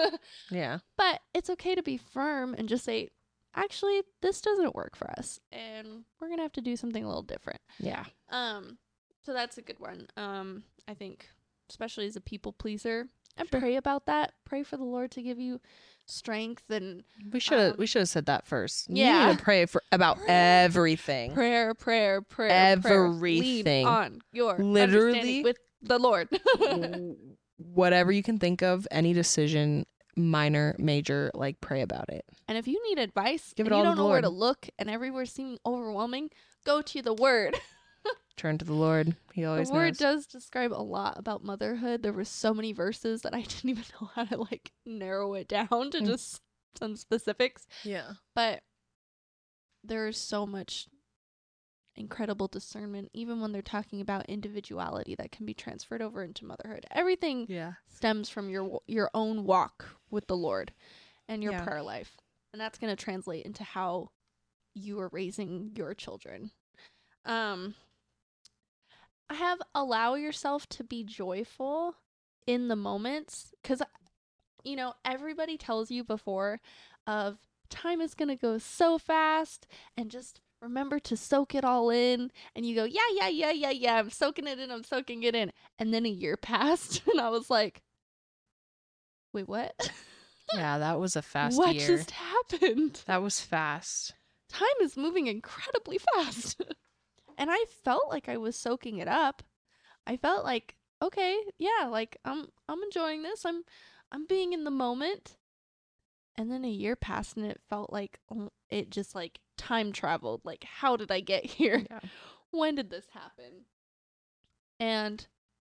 [0.50, 3.10] yeah but it's okay to be firm and just say,
[3.54, 7.08] "Actually, this doesn't work for us and we're going to have to do something a
[7.08, 8.78] little different." yeah Um
[9.22, 10.06] so that's a good one.
[10.16, 11.28] Um I think
[11.68, 13.60] especially as a people pleaser, and Sure.
[13.60, 14.32] pray about that.
[14.44, 15.60] Pray for the Lord to give you
[16.08, 19.26] strength and we should have Um, we should have said that first you yeah.
[19.28, 20.26] need to pray for about Pray.
[20.28, 22.96] everything prayer, prayer, prayer, prayer.
[22.98, 23.86] Everything.
[23.86, 25.42] on your Literally.
[25.42, 26.28] with the Lord.
[27.58, 29.86] Whatever you can think of any decision
[30.18, 33.80] minor major like pray about it and if you need advice Give it and all
[33.80, 36.30] you don't know where to look and everywhere seeming overwhelming,
[36.64, 37.54] go to the Word.
[38.36, 42.02] turn to the lord he always the Word knows does describe a lot about motherhood.
[42.02, 45.48] There were so many verses that I didn't even know how to like narrow it
[45.48, 46.06] down to Mm.
[46.06, 46.40] just
[46.78, 47.66] some specifics.
[47.84, 48.62] yeah but
[49.82, 50.88] there is so much
[51.94, 56.84] incredible discernment even when they're talking about individuality that can be transferred over into motherhood
[56.90, 60.72] everything yeah stems from your your own walk with the lord
[61.28, 61.64] and your Yeah.
[61.64, 62.18] prayer life
[62.52, 64.10] and that's going to translate into how
[64.74, 66.50] you are raising your children
[67.24, 67.74] um
[69.30, 71.94] i have allow yourself to be joyful
[72.46, 73.86] in the moments cuz uh,
[74.64, 76.60] you know everybody tells you before
[77.06, 77.38] of
[77.70, 79.66] time is going to go so fast
[79.96, 83.70] and just remember to soak it all in and you go yeah yeah yeah yeah
[83.70, 87.20] yeah i'm soaking it in i'm soaking it in and then a year passed and
[87.20, 87.82] i was like
[89.32, 89.74] wait what?
[90.54, 91.88] Yeah that was a fast what year.
[91.88, 93.02] just happened?
[93.06, 94.14] That was fast.
[94.48, 96.62] Time is moving incredibly fast
[97.36, 99.42] and i felt like i was soaking it up
[100.06, 103.62] i felt like okay yeah like i'm i'm enjoying this i'm
[104.12, 105.36] i'm being in the moment
[106.36, 110.40] and then a year passed and it felt like oh, it just like time traveled
[110.44, 112.00] like how did i get here yeah
[112.56, 113.66] when did this happen?
[114.80, 115.26] And,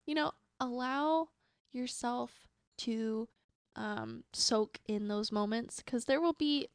[0.06, 1.28] you know, allow
[1.72, 2.46] yourself
[2.76, 3.28] to
[3.76, 6.68] um soak in those moments cuz there will be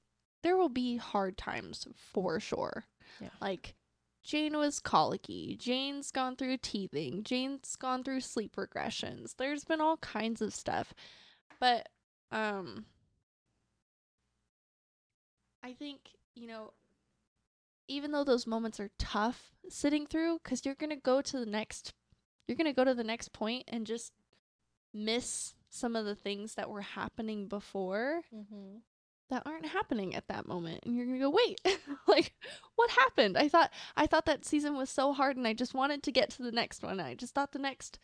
[0.44, 2.86] there will be hard times for sure.
[3.22, 3.30] Yeah.
[3.40, 3.76] Like
[4.30, 5.55] Jane was colicky.
[5.59, 7.23] Jane's gone through teething.
[7.23, 9.34] Jane's gone through sleep regressions.
[9.36, 10.93] There's been all kinds of stuff.
[11.59, 11.89] But
[12.32, 12.86] um
[15.63, 16.73] I think, you know,
[17.88, 21.47] even though those moments are tough sitting through cuz you're going to go to the
[21.47, 21.95] next
[22.47, 24.13] you're going to go to the next point and just
[24.93, 28.77] miss some of the things that were happening before Mm-hmm.
[29.30, 31.61] That aren't happening at that moment and you're going to go wait
[32.07, 32.34] like
[32.75, 36.01] what happened i thought i thought that season was so hard and i just wanted
[36.03, 37.99] to get to the next one i just thought the next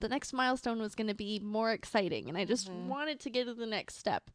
[0.00, 2.86] the next milestone was going to be more exciting and i just Mhm.
[2.88, 4.30] wanted to get to the next step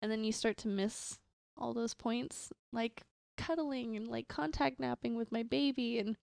[0.00, 1.18] and then you start to miss
[1.56, 3.02] all those points like
[3.36, 6.16] cuddling and like contact napping with my baby and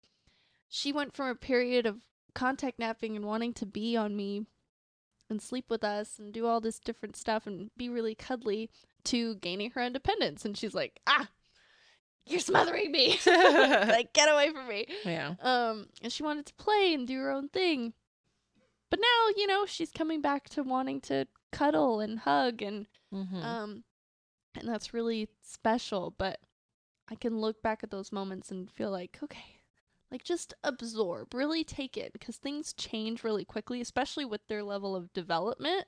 [0.67, 2.03] she went from a period of
[2.35, 4.45] contact napping and wanting to be on me
[5.29, 8.69] and sleep with us and do all this different stuff and be really cuddly
[9.05, 10.45] to gaining her independence.
[10.45, 11.27] And she's like ah
[12.25, 13.19] you're smothering me.
[13.25, 14.85] Like get away from me.
[15.05, 15.35] Yeah.
[15.41, 17.93] um and she wanted to play and do her own thing.
[18.89, 23.41] But now you know she's coming back to wanting to cuddle and hug and Mm-hmm.
[23.41, 23.83] um
[24.55, 26.13] and that's really special.
[26.17, 26.39] But
[27.11, 29.55] i can look back at those moments and feel like okay
[30.11, 34.95] like just absorb really take it because things change really quickly especially with their level
[34.95, 35.85] of development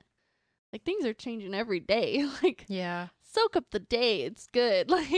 [0.72, 3.08] like things are changing every day like yeah.
[3.22, 5.08] soak up the day it's good like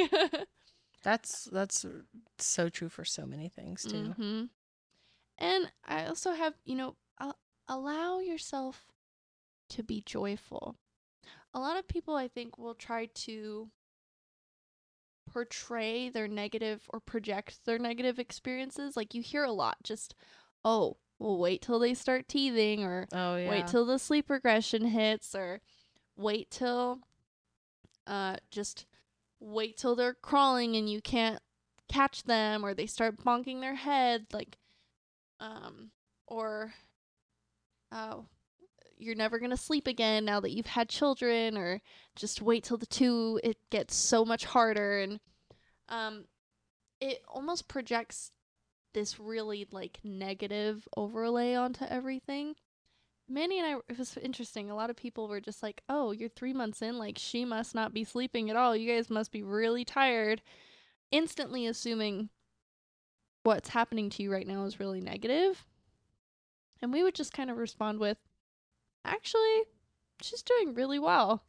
[1.03, 1.85] That's that's
[2.39, 4.15] so true for so many things too.
[4.17, 4.45] hmm
[5.39, 7.33] And I also have, you know, uh,
[7.69, 8.87] allow yourself
[9.71, 10.77] to be joyful.
[11.55, 13.71] A lot of people, I think, will try to
[15.31, 18.97] portray their negative or project their negative experiences.
[18.97, 20.15] Like you hear a lot, just,
[20.65, 23.49] oh, well, wait till they start teething, or Oh yeah.
[23.49, 25.61] wait till the sleep regression hits, or
[26.17, 27.01] wait till,
[28.07, 28.87] uh, just
[29.41, 31.41] wait till they're crawling and you can't
[31.89, 34.57] catch them, or they start bonking their head, like,
[35.41, 35.91] um,
[36.27, 36.73] or,
[37.93, 38.17] uh,
[38.97, 41.81] you're never gonna sleep again now that you've had children, or
[42.17, 45.21] just wait till the two it gets so much harder, and,
[45.89, 46.27] um,
[47.01, 48.31] it almost projects
[48.95, 52.55] this really like negative overlay onto everything.
[53.29, 54.71] Manny and I, it was interesting.
[54.71, 56.99] A lot of people were just like, oh, you're three months in.
[56.99, 58.77] Like, she must not be sleeping at all.
[58.77, 60.43] You guys must be really tired.
[61.11, 62.29] Instantly assuming
[63.43, 65.65] what's happening to you right now is really negative.
[66.83, 68.19] And we would just kind of respond with,
[69.07, 69.63] actually,
[70.21, 71.45] she's doing really well.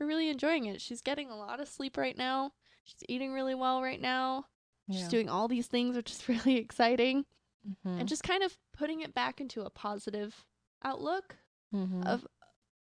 [0.00, 0.80] We're really enjoying it.
[0.80, 2.52] She's getting a lot of sleep right now.
[2.84, 4.46] She's eating really well right now.
[4.90, 5.08] She's Yeah.
[5.08, 7.26] doing all these things, which is really exciting.
[7.66, 8.00] Mhm.
[8.00, 10.44] And just kind of putting it back into a positive
[10.82, 11.36] outlook
[11.74, 12.06] Mhm.
[12.06, 12.26] of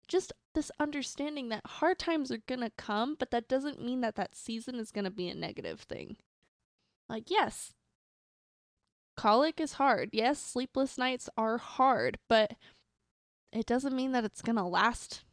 [0.08, 4.16] just this understanding that hard times are going to come, but that doesn't mean that
[4.16, 6.18] that season is going to be a negative thing.
[7.08, 7.74] Like, yes,
[9.16, 10.10] colic is hard.
[10.14, 12.56] Yes, sleepless nights are hard, but
[13.51, 15.24] it doesn't mean that it's going to last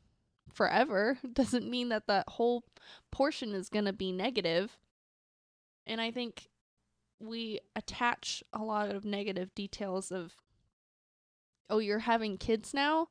[0.52, 1.18] forever.
[1.24, 2.64] It doesn't mean that that whole
[3.10, 4.78] portion is going to be negative.
[5.86, 6.49] And I think
[7.20, 10.34] we attach a lot of negative details of,
[11.68, 13.08] oh, you're having kids now?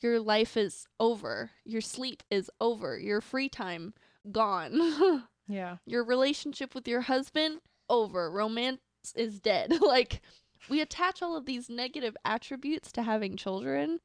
[0.00, 1.52] Your life is over.
[1.64, 2.98] Your sleep is over.
[2.98, 3.94] Your free time
[4.30, 5.24] gone.
[5.48, 5.76] yeah.
[5.86, 8.30] your relationship with your husband over.
[8.30, 8.80] Romance
[9.14, 9.80] is dead.
[9.80, 10.20] like
[10.68, 14.00] we attach all of these negative attributes to having children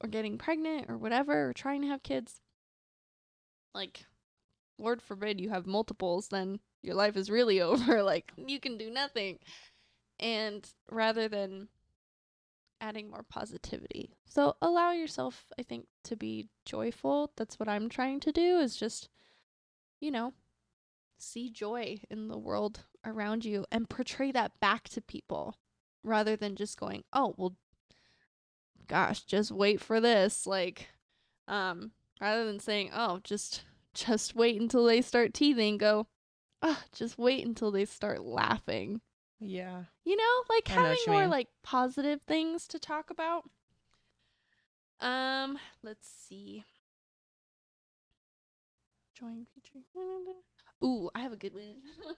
[0.00, 2.40] or getting pregnant or whatever or trying to have kids.
[3.74, 4.04] Like
[4.82, 8.02] lord forbid you have multiples then your life is really over.
[8.02, 9.38] like you can do nothing.
[10.20, 11.68] And rather than
[12.80, 14.16] adding more positivity.
[14.26, 17.32] So allow yourself, I think, to be joyful.
[17.36, 19.08] That's what I'm trying to do is just
[20.00, 20.34] you know,
[21.16, 25.56] see joy in the world around you and portray that back to people
[26.02, 27.56] rather than just going, "Oh, well
[28.88, 30.88] gosh, just wait for this." Like
[31.46, 33.62] um rather than saying, "Oh, just
[33.94, 36.06] just wait until they start teething." Go,
[36.62, 39.00] "Ah, just wait until they start laughing."
[39.40, 39.84] Yeah.
[40.04, 41.30] You know, like I having you more mean.
[41.30, 43.48] like positive things to talk about.
[45.00, 46.64] Um, let's see.
[49.18, 49.84] Join featuring.
[50.84, 51.82] Ooh, I have a good one.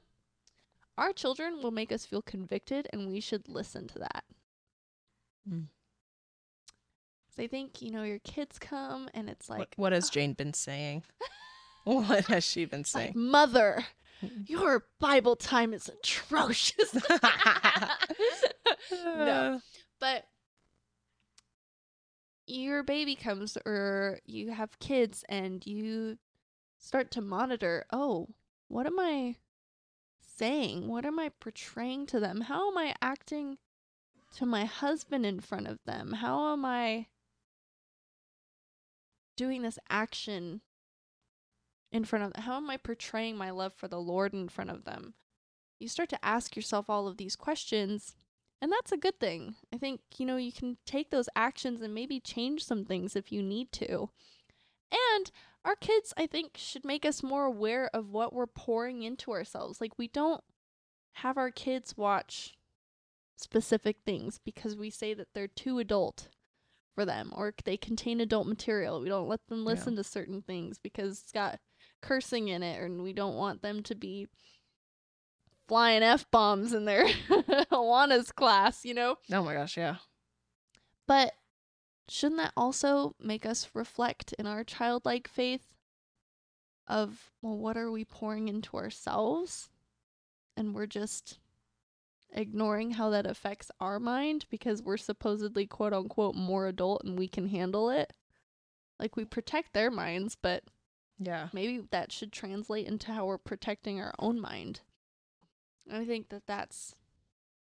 [0.98, 4.24] Our children will make us feel convicted, and we should listen to that.
[5.50, 5.66] Mm.
[7.36, 10.54] I think you know your kids come, and it's What, like, what has Jane been
[10.54, 11.02] saying?
[11.84, 13.12] what has she been like saying?
[13.14, 13.84] mother,
[14.46, 16.94] your Bible time is atrocious.
[19.04, 19.60] no,
[20.00, 20.24] but
[22.46, 26.18] your baby comes or you have kids and you
[26.78, 28.28] start to monitor, oh,
[28.68, 29.36] what am I
[30.36, 30.88] saying?
[30.88, 32.42] What am I portraying to them?
[32.42, 33.58] How am I acting
[34.36, 36.12] to my husband in front of them?
[36.12, 37.06] How am I
[39.36, 40.60] doing this action
[41.94, 42.42] in front of them?
[42.42, 45.14] How am I portraying my love for the Lord in front of them?
[45.78, 48.16] You start to ask yourself all of these questions,
[48.60, 49.54] and that's a good thing.
[49.72, 53.30] I think, you know, you can take those actions and maybe change some things if
[53.30, 54.10] you need to.
[54.90, 55.30] And
[55.64, 59.80] our kids, I think, should make us more aware of what we're pouring into ourselves.
[59.80, 60.42] Like, we don't
[61.18, 62.54] have our kids watch
[63.36, 66.28] specific things because we say that they're too adult
[66.94, 69.00] for them or they contain adult material.
[69.00, 69.98] We don't let them listen yeah.
[69.98, 71.60] to certain things because it's got
[72.04, 74.28] cursing in it and we don't want them to be
[75.66, 77.06] flying F bombs in their
[77.72, 79.16] Awana's class, you know?
[79.32, 79.96] Oh my gosh, yeah.
[81.08, 81.32] But
[82.08, 85.66] shouldn't that also make us reflect in our childlike faith
[86.86, 89.70] of, well, what are we pouring into ourselves?
[90.56, 91.38] And we're just
[92.34, 97.28] ignoring how that affects our mind because we're supposedly quote unquote more adult and we
[97.28, 98.12] can handle it.
[99.00, 100.64] Like we protect their minds, but
[101.18, 101.48] yeah.
[101.52, 104.80] Maybe that should translate into how we're protecting our own mind.
[105.92, 106.94] I think that that's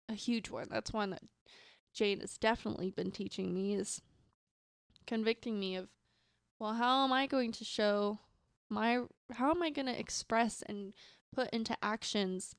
[0.08, 0.68] a huge one.
[0.70, 1.22] That's one that
[1.92, 4.02] Jane has definitely been teaching me is
[5.06, 5.88] convicting me of
[6.58, 8.20] well, how am I going to show
[8.68, 10.94] my how am I going to express and
[11.34, 12.54] put into actions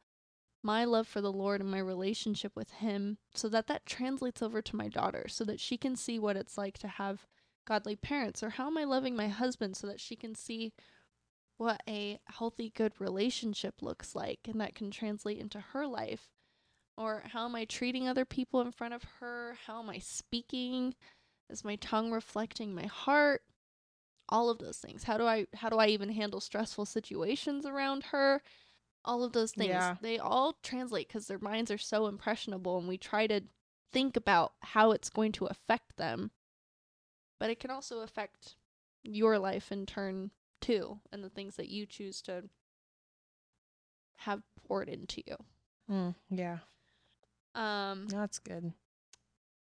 [0.61, 4.61] my love for the Lord and my relationship with him so that that translates over
[4.61, 7.27] to my daughter so that she can see what it's like to have
[7.65, 8.43] godly parents?
[8.43, 10.73] Or how am I loving my husband so that she can see
[11.57, 16.29] what a healthy good relationship looks like and that can translate into her life?
[16.97, 19.57] Or how am I treating other people in front of her?
[19.65, 20.93] How am I speaking?
[21.49, 23.41] Is my tongue reflecting my heart?
[24.29, 25.03] All of those things.
[25.03, 28.41] How do I how do I even handle stressful situations around her?
[29.05, 29.69] All of those things.
[29.69, 29.95] Yeah.
[30.01, 33.41] they all translate cuz their minds are so impressionable and we try to
[33.91, 36.31] think about how it's going to affect them
[37.43, 38.55] but it can also affect
[39.03, 40.31] your life in turn
[40.61, 42.45] too and the things that you choose to
[44.19, 45.35] have poured into you.
[45.91, 46.59] Mm, yeah.
[47.53, 48.71] Um that's good.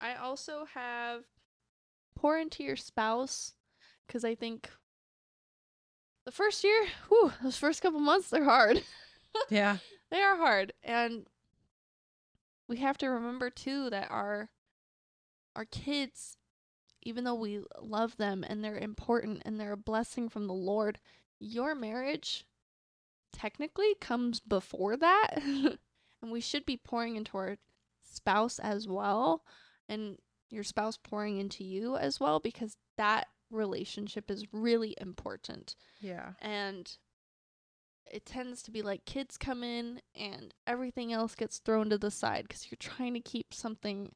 [0.02, 1.26] I also have
[2.16, 3.54] pour into your spouse
[4.08, 4.72] cuz I think
[6.26, 8.84] the first year, whew, those first couple months they're hard.
[9.52, 9.78] yeah.
[10.10, 11.28] They are hard and
[12.68, 14.50] we have to remember too that our
[15.56, 16.38] our kids
[17.08, 21.00] even though we love them and they're important and they're a blessing from the Lord,
[21.40, 22.46] your marriage
[23.32, 25.30] technically comes before that.
[25.38, 27.56] and we should be pouring into our
[28.04, 29.46] spouse as well
[29.88, 30.18] and
[30.50, 35.78] your spouse pouring into you as well because that relationship is really important.
[36.02, 36.32] Yeah.
[36.42, 36.92] And
[38.12, 42.12] it tends to be like kids come in and everything else gets thrown to the
[42.12, 44.12] side because you're trying to keep something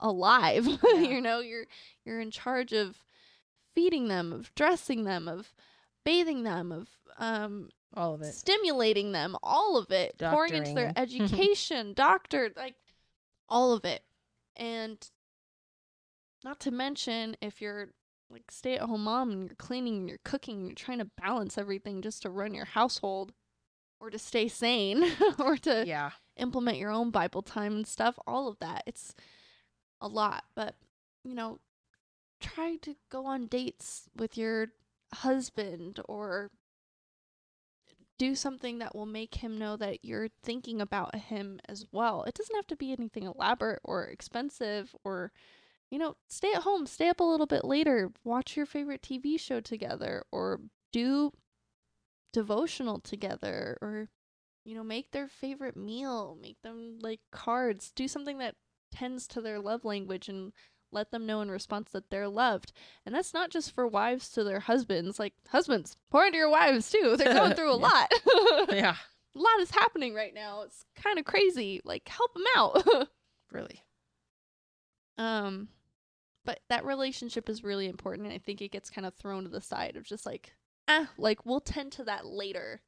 [0.00, 0.66] alive.
[0.82, 1.00] Yeah.
[1.00, 1.66] you know, you're
[2.04, 2.96] you're in charge of
[3.74, 5.52] feeding them, of dressing them, of
[6.04, 6.88] bathing them, of
[7.18, 8.34] um all of it.
[8.34, 10.16] Stimulating them, all of it.
[10.18, 10.34] Doctoring.
[10.34, 12.74] Pouring into their education, doctor, like
[13.48, 14.02] all of it.
[14.56, 14.98] And
[16.44, 17.88] not to mention if you're
[18.30, 21.10] like stay at home mom and you're cleaning and you're cooking and you're trying to
[21.20, 23.32] balance everything just to run your household
[24.00, 25.04] or to stay sane
[25.38, 26.10] or to yeah.
[26.36, 28.82] implement your own Bible time and stuff, all of that.
[28.86, 29.14] It's
[30.02, 30.74] a lot, but
[31.24, 31.60] you know,
[32.40, 34.68] try to go on dates with your
[35.14, 36.50] husband or
[38.18, 42.24] do something that will make him know that you're thinking about him as well.
[42.24, 45.32] It doesn't have to be anything elaborate or expensive or
[45.90, 49.38] you know, stay at home, stay up a little bit later, watch your favorite TV
[49.38, 50.58] show together or
[50.90, 51.32] do
[52.32, 54.08] devotional together or
[54.64, 58.54] you know, make their favorite meal, make them like cards, do something that
[58.92, 60.52] tends to their love language and
[60.92, 62.72] let them know in response that they're loved.
[63.04, 65.18] And that's not just for wives to their husbands.
[65.18, 67.16] Like husbands, pour into your wives too.
[67.16, 67.82] They're going through a yeah.
[67.82, 68.12] lot.
[68.70, 68.96] yeah.
[69.34, 70.62] A lot is happening right now.
[70.62, 71.80] It's kind of crazy.
[71.84, 73.08] Like help them out.
[73.50, 73.82] really.
[75.18, 75.68] Um
[76.44, 79.48] but that relationship is really important and I think it gets kind of thrown to
[79.48, 80.52] the side of just like
[80.88, 82.82] ah, like we'll tend to that later.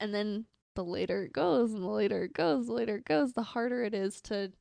[0.00, 3.32] And then the later it goes and the later it goes, the later it goes,
[3.32, 4.52] the harder it is to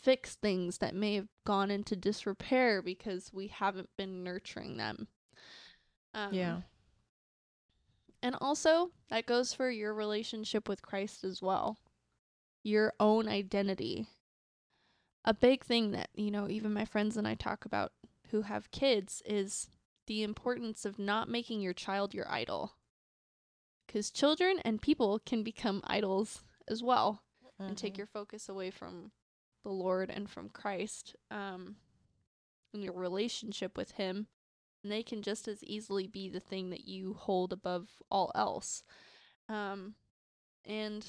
[0.00, 5.08] fix things that may have gone into disrepair because we haven't been nurturing them.
[6.14, 6.56] Um, yeah.
[8.22, 11.78] And also, that goes for your relationship with Christ as well.
[12.62, 14.06] Your own identity.
[15.24, 17.92] A big thing that, you know, even my friends and I talk about
[18.30, 19.68] who have kids is
[20.06, 22.74] the importance of not making your child your idol.
[23.86, 27.22] Because children and people can become idols as well
[27.58, 29.12] and take your focus away from
[29.62, 31.76] the Lord and from Christ um,
[32.72, 34.26] and your relationship with Him.
[34.82, 38.82] And they can just as easily be the thing that you hold above all else.
[39.48, 39.94] Um,
[40.64, 41.06] and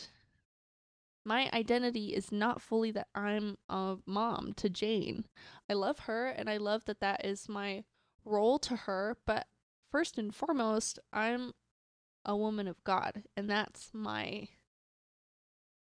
[1.25, 5.25] my identity is not fully that I'm a mom to Jane.
[5.69, 7.83] I love her and I love that that is my
[8.25, 9.47] role to her, but
[9.89, 11.53] first and foremost, I'm
[12.25, 14.47] a woman of God and that's my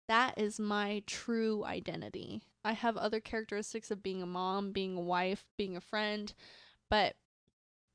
[0.08, 2.42] that is my true identity.
[2.64, 6.32] I have other characteristics of being a mom, being a wife, being a friend,
[6.88, 7.16] but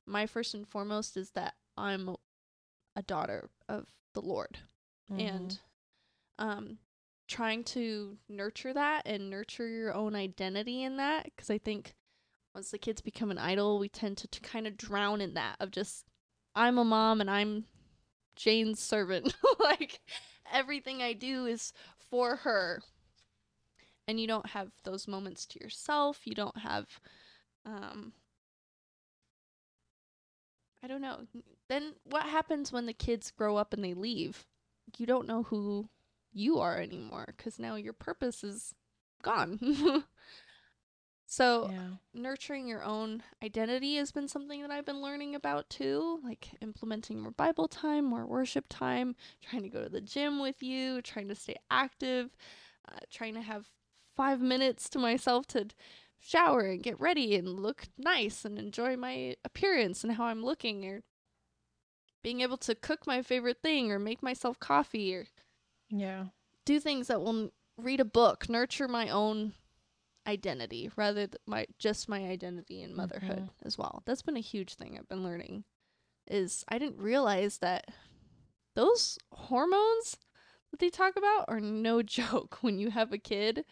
[0.06, 2.16] my first and foremost is that I'm
[2.96, 4.60] a daughter of the Lord.
[5.12, 5.20] Mm-hmm.
[5.20, 5.60] And
[6.38, 6.78] um
[7.28, 11.96] trying to nurture that and nurture your own identity in that because I think
[12.54, 15.56] once the kids become an idol, we tend to, to kind of drown in that
[15.60, 16.06] of just
[16.56, 17.66] I'm a mom and I'm
[18.36, 19.36] Jane's servant.
[19.60, 20.00] like
[20.52, 21.74] everything I do is
[22.10, 22.82] for her.
[24.08, 26.22] And you don't have those moments to yourself.
[26.26, 27.00] You don't have
[27.66, 28.14] um
[30.84, 31.26] I don't know.
[31.68, 34.46] Then what happens when the kids grow up and they leave?
[34.98, 35.90] You don't know who
[36.32, 38.76] you are anymore cuz now your purpose is
[39.24, 39.58] gone.
[41.26, 41.90] so yeah.
[42.14, 47.20] nurturing your own identity has been something that I've been learning about too, like implementing
[47.20, 51.28] more Bible time, more worship time, trying to go to the gym with you, trying
[51.30, 52.36] to stay active,
[52.88, 53.66] uh, trying to have
[54.16, 55.68] five minutes to myself to
[56.20, 60.86] shower and get ready and look nice and enjoy my appearance and how I'm looking,
[60.86, 61.04] or
[62.24, 65.26] being able to cook my favorite thing or make myself coffee or
[65.90, 66.26] Yeah.
[66.66, 69.54] do things that will read a book, nurture my own
[70.28, 73.68] identity rather than my just my identity in motherhood mm-hmm.
[73.68, 74.02] as well.
[74.06, 75.66] That's been a huge thing I've been learning.
[76.28, 77.86] Is I didn't realize that
[78.74, 80.18] those hormones
[80.72, 83.66] that they talk about are no joke when you have a kid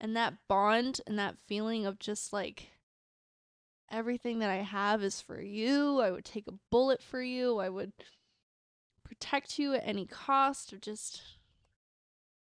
[0.00, 2.70] and that bond and that feeling of just like
[3.90, 6.00] everything that I have is for you.
[6.00, 7.58] I would take a bullet for you.
[7.58, 7.92] I would
[9.04, 11.22] protect you at any cost or just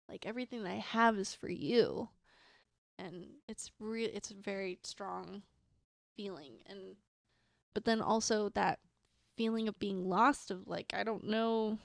[0.08, 2.08] like everything that I have is for you.
[2.98, 5.42] And it's real it's a very strong
[6.16, 6.96] feeling and
[7.74, 8.78] but then also that
[9.36, 11.78] feeling of being lost of like I don't know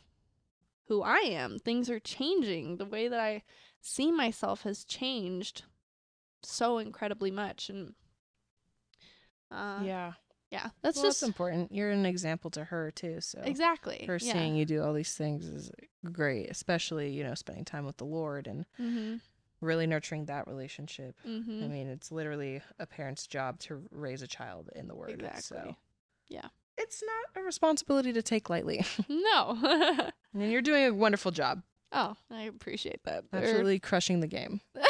[0.87, 1.59] who I am.
[1.59, 2.77] Things are changing.
[2.77, 3.43] The way that I
[3.81, 5.63] see myself has changed
[6.43, 7.93] so incredibly much and
[9.51, 10.13] uh yeah,
[10.49, 10.69] yeah.
[10.81, 11.71] that's well, just that's important.
[11.73, 13.19] You're an example to her too.
[13.21, 14.33] So exactly her yeah.
[14.33, 15.71] seeing you do all these things is
[16.11, 19.19] great, especially you know spending time with the Lord and Mhm.
[19.59, 21.15] really nurturing that relationship.
[21.25, 21.63] Mhm.
[21.63, 25.11] I mean, it's literally a parent's job to raise a child in the Word.
[25.11, 25.41] Exactly.
[25.41, 25.75] So
[26.29, 26.47] Yeah.
[26.77, 29.57] it's not a responsibility to take lightly, No.
[30.33, 31.61] and you're doing a wonderful job.
[31.91, 33.25] Oh, I appreciate that.
[33.33, 34.61] Absolutely er, crushing the game.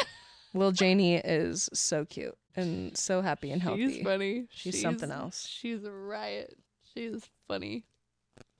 [0.54, 3.94] Lil Janie is so cute and so happy and healthy.
[3.94, 4.46] She's funny.
[4.50, 5.46] She's something else.
[5.48, 6.56] She's a riot.
[6.94, 7.84] She's funny.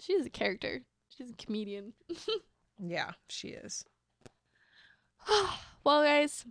[0.01, 0.81] She's a character.
[1.09, 1.93] She's a comedian.
[2.85, 3.85] Yeah, she is.
[5.85, 6.45] well, guys,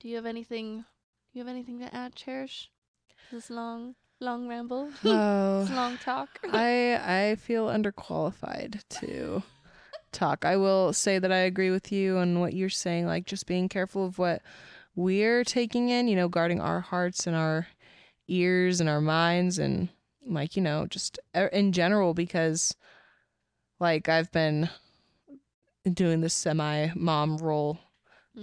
[0.00, 0.78] do you have anything?
[0.78, 2.66] Do you have anything to add, Cherysh?
[3.30, 4.90] This long, long ramble.
[5.04, 5.60] Oh.
[5.60, 6.40] this Oh, long talk.
[6.52, 9.42] I I feel underqualified to
[10.12, 10.44] talk.
[10.44, 13.68] I will say that I agree with you on what you're saying, like just being
[13.68, 14.42] careful of what
[14.96, 17.68] we're taking in, you know, guarding our hearts and our
[18.26, 19.88] ears and our minds and
[20.26, 21.18] like, you know, just
[21.52, 22.74] in general because
[23.80, 24.68] like I've been
[25.92, 27.78] doing this semi mom role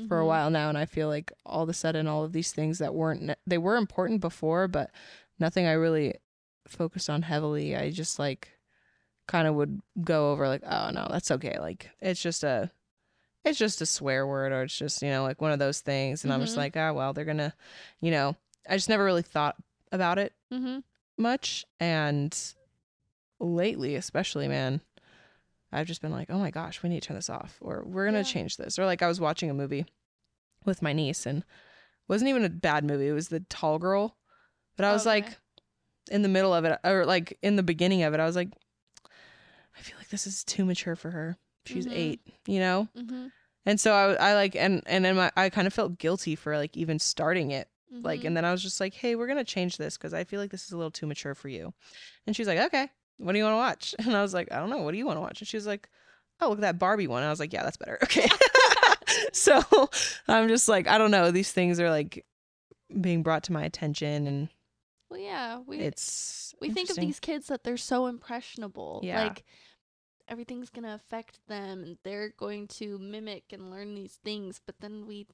[0.07, 0.27] for a Mhm.
[0.27, 2.93] while now and I feel like all of a sudden all of these things that
[2.95, 4.89] weren't they were important before but
[5.39, 6.15] nothing I really
[6.67, 8.49] focused on heavily I just like
[9.27, 12.69] kind of would go over like oh no that's okay like it's just a
[13.43, 16.23] it's just a swear word or it's just you know like one of those things
[16.23, 16.57] and I'm just Mhm.
[16.57, 17.53] like oh well they're gonna
[18.01, 18.35] you know
[18.69, 19.55] I just never really thought
[19.91, 20.79] about it mm-hmm.
[21.17, 22.35] much and
[23.39, 24.81] lately especially man
[25.71, 28.05] i've just been like oh my gosh we need to turn this off or we're
[28.05, 28.23] gonna Yeah.
[28.23, 29.85] change this or like i was watching a movie
[30.65, 31.45] with my niece and it
[32.07, 34.15] wasn't even a bad movie it was the tall girl
[34.77, 35.21] but i was Okay.
[35.21, 35.37] like
[36.09, 38.49] in the middle of it or like in the beginning of it i was like
[38.49, 38.64] i feel like
[40.15, 41.91] this is too mature for her she's Mhm.
[41.93, 43.31] eight you know Mhm.
[43.65, 46.55] and so I, I like and and then my, i kind of felt guilty for
[46.57, 48.27] like even starting it like Mhm.
[48.27, 50.51] and then i was just like hey we're gonna change this because i feel like
[50.51, 51.73] this is a little too mature for you
[52.25, 54.57] and she's like okay what do you want to watch and i was like i
[54.57, 55.89] don't know what do you want to watch and she was like
[56.41, 58.27] oh look at that barbie one and i was like yeah that's better okay
[59.33, 59.61] so
[60.27, 62.25] i'm just like i don't know these things are like
[63.01, 64.49] being brought to my attention and
[65.09, 69.01] Well, yeah, we it's we think of these kids that they're so impressionable.
[69.03, 69.23] Yeah.
[69.23, 69.43] Like
[70.27, 74.79] everything's going to affect them and they're going to mimic and learn these things, but
[74.79, 75.27] then we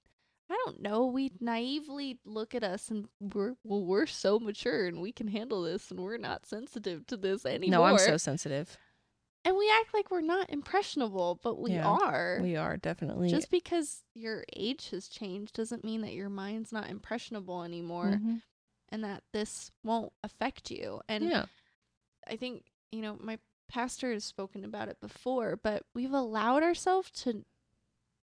[0.50, 5.02] I don't know, we naively look at us and we're well we're so mature and
[5.02, 7.80] we can handle this and we're not sensitive to this anymore.
[7.80, 8.78] No, I'm so sensitive.
[9.46, 12.39] and we act like we're not impressionable, but we Yeah, are.
[12.42, 16.89] We are definitely Just because your age has changed doesn't mean that your mind's not
[16.89, 18.42] impressionable anymore Mhm.
[18.89, 21.02] and that this won't affect you.
[21.08, 21.46] And yeah.
[22.28, 23.39] I think, you know, my
[23.72, 27.45] pastor has spoken about it before, but we've allowed ourselves to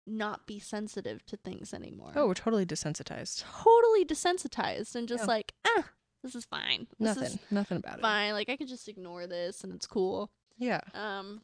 [0.07, 2.11] not be sensitive to things anymore.
[2.15, 3.43] Oh, we're totally desensitized.
[3.63, 5.27] totally desensitized and just Yeah.
[5.27, 5.89] like, ah,
[6.23, 6.87] this is fine.
[6.99, 7.23] This Nothing.
[7.23, 8.01] is Nothing about it.
[8.01, 8.33] fine.
[8.33, 10.31] Like I could just ignore this and it's cool.
[10.57, 10.81] Yeah.
[10.93, 11.41] Um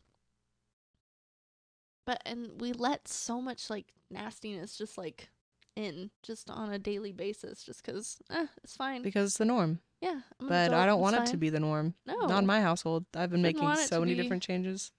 [2.05, 5.29] but and we let so much like nastiness just like
[5.76, 9.01] in just on a daily basis just cuz eh, it's fine.
[9.01, 9.80] Because it's the norm.
[10.01, 10.22] yeah.
[10.39, 11.93] But I don't want it to be the norm.
[12.05, 12.26] No.
[12.28, 13.05] Not in my household.
[13.15, 14.91] I've been Didn't making so many different changes.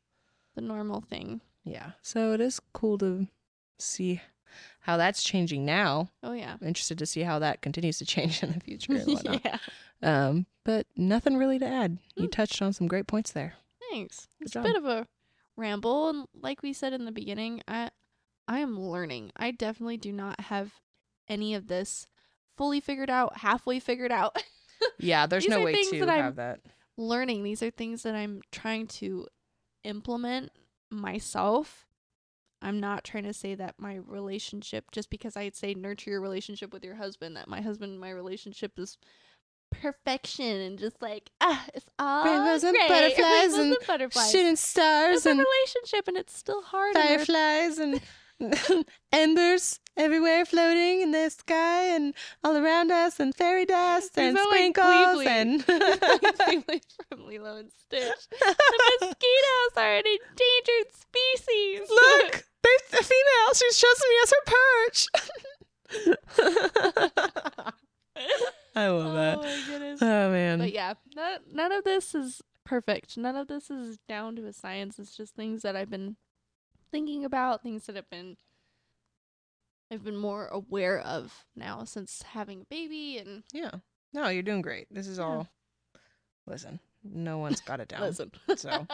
[0.55, 1.41] the normal thing.
[1.65, 1.93] Yeah.
[2.03, 3.27] So it is cool to
[3.79, 4.21] see
[4.81, 6.11] how that's changing now.
[6.23, 6.57] Oh yeah.
[6.61, 9.41] I'm interested to see how that continues to change in the future and whatnot.
[9.45, 9.59] yeah.
[10.03, 11.99] Um, but nothing really to add.
[12.17, 12.33] You Mm.
[12.33, 13.55] touched on some great points there.
[13.91, 14.29] Thanks.
[14.39, 14.65] Good It's job.
[14.65, 15.07] a bit of a
[15.57, 17.91] ramble and like we said in the beginning, I
[18.49, 19.31] I am learning.
[19.37, 20.73] I definitely do not have
[21.29, 22.07] any of this
[22.57, 24.37] fully figured out, halfway figured out.
[24.99, 26.61] Yeah, there's no way to that I'm- have that.
[26.97, 27.45] learning.
[27.45, 29.29] These are things that I'm trying to
[29.85, 30.51] implement
[30.91, 31.87] myself.
[32.61, 36.73] I'm not trying to say that my relationship, just because I'd say nurture your relationship
[36.73, 38.99] with your husband, that my husband and my relationship is
[39.71, 42.89] perfection and just like, ah, it's all Rainbows and great.
[42.89, 43.19] butterflies
[43.53, 44.31] Rainbows and butterflies.
[44.33, 46.95] Shooting stars It's a and relationship and it's still hard.
[46.97, 48.01] and fireflies and
[49.13, 54.51] embers everywhere floating in the sky and all around us and fairy dust and sound
[54.51, 55.65] like sprinkles and
[57.09, 58.29] from Lilo and Stitch.
[58.31, 58.57] The
[59.01, 61.81] mosquitoes are an endangered species.
[61.91, 65.09] look there's a female she's chosen me as her perch
[68.75, 70.01] i love oh that my goodness.
[70.03, 73.19] oh man But yeah, none, none of this is perfect.
[73.19, 74.99] None of this is down to a science.
[74.99, 76.17] It's just things that I've been
[76.93, 78.37] thinking about, things that have been
[79.91, 83.71] I've been more aware of now since having a baby and yeah.
[84.15, 84.87] No you're doing great.
[84.91, 85.49] This is all
[86.47, 88.01] listen no one's got it down.
[88.01, 88.31] Listen.
[88.57, 88.87] so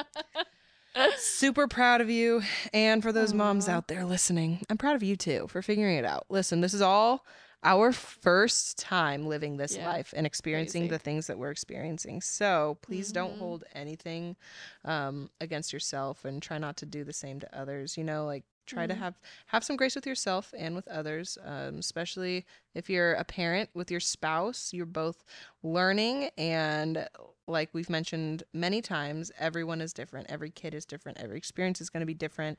[1.19, 2.43] super proud of you.
[2.73, 3.73] And for those moms Aw.
[3.73, 6.25] out there listening i'm proud of you too for figuring it out.
[6.29, 7.25] Listen this is all
[7.65, 9.87] our first time living this Yeah.
[9.87, 10.91] life and experiencing Crazy.
[10.91, 13.39] the things that we're experiencing so please don't Mhm.
[13.39, 14.37] hold anything
[14.85, 18.45] um, against yourself and try not to do the same to others you know like
[18.67, 18.99] try to Mhm.
[18.99, 22.45] have have some grace with yourself and with others um, especially
[22.75, 25.25] if you're a parent with your spouse you're both
[25.63, 27.09] learning and
[27.49, 31.89] like we've mentioned many times everyone is different every kid is different every experience is
[31.91, 32.59] going to be different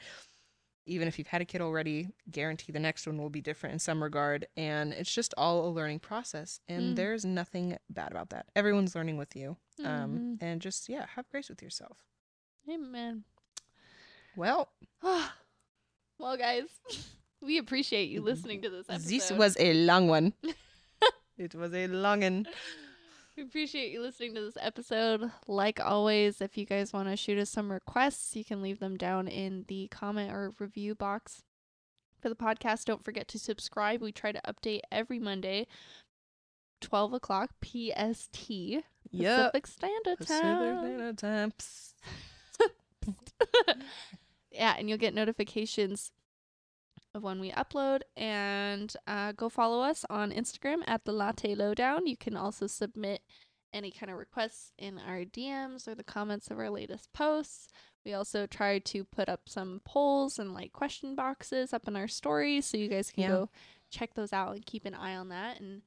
[0.90, 3.80] even if you've had a kid already guarantee the next one will be different in
[3.80, 6.96] some regard and it's just all a learning process and Mm.
[6.96, 10.42] there's nothing bad about that everyone's learning with you um, Mhm.
[10.42, 11.98] and just yeah have grace with yourself
[12.70, 13.24] Amen.
[14.36, 14.70] well
[16.20, 16.68] well, guys,
[17.42, 19.10] we appreciate you listening to this episode.
[19.10, 20.34] this was a long one
[21.38, 22.46] it was a long one
[23.40, 25.32] We appreciate you listening to this episode.
[25.48, 28.98] Like always, if you guys want to shoot us some requests, you can leave them
[28.98, 31.44] down in the comment or review box
[32.20, 32.84] for the podcast.
[32.84, 34.02] Don't forget to subscribe.
[34.02, 35.68] We try to update every Monday,
[36.82, 38.84] 12 o'clock PST, yep
[39.54, 41.14] Pacific Standard Time.
[41.18, 41.54] Standard Time.
[44.52, 46.12] Yeah, and you'll get notifications
[47.14, 48.02] of when we upload.
[48.18, 52.08] And uh, go follow us on Instagram at the Latte Lowdown.
[52.08, 53.22] You can also submit
[53.74, 57.68] any kind of requests in our DMs or the comments of our latest posts.
[58.06, 62.08] We also try to put up some polls and like question boxes up in our
[62.08, 63.30] stories so you guys can Yeah.
[63.30, 63.50] go
[63.92, 65.60] check those out and keep an eye on that.
[65.60, 65.82] And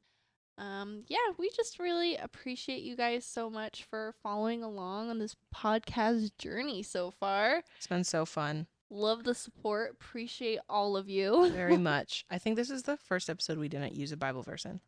[0.58, 5.34] um, yeah, we just really appreciate you guys so much for following along on this
[5.54, 7.62] podcast journey so far.
[7.78, 8.66] It's been so fun.
[8.94, 9.92] Love the support.
[9.92, 11.50] Appreciate all of you.
[11.50, 12.26] Very much.
[12.30, 14.80] I think this is the first episode we didn't use a Bible verse in.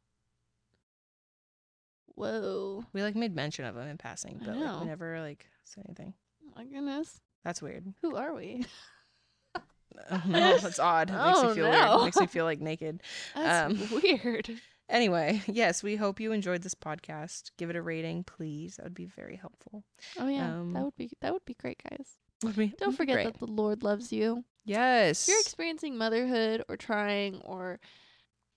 [2.15, 2.85] Whoa.
[2.93, 6.15] We like made mention of them in passing, but like, we never like said anything.
[6.57, 7.21] My goodness.
[7.45, 7.85] That's weird.
[8.03, 8.67] Who are we?
[9.57, 9.61] Oh,
[10.29, 11.11] no, that's odd.
[11.11, 11.91] It makes Oh, me feel no.
[11.97, 12.05] weird.
[12.05, 13.03] Makes me feel like naked.
[13.35, 14.51] That's Um, weird.
[14.89, 17.51] Anyway, yes, we hope you enjoyed this podcast.
[17.57, 18.77] Give it a rating, please.
[18.77, 19.83] That would be very helpful.
[20.19, 22.19] Oh yeah, um, that would be that would be great, guys.
[22.45, 23.25] Would be- Don't forget great.
[23.25, 24.45] that the Lord loves you.
[24.65, 25.25] Yes.
[25.29, 27.81] If you're experiencing motherhood or trying or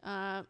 [0.03, 0.43] uh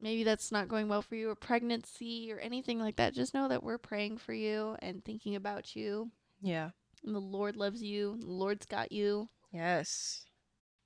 [0.00, 3.48] maybe that's not going well for you, or pregnancy, or anything like that, just know
[3.48, 6.10] that we're praying for you and thinking about you.
[6.40, 6.70] Yeah.
[7.04, 8.16] And the Lord loves you.
[8.18, 9.28] The Lord's got you.
[9.52, 10.24] Yes.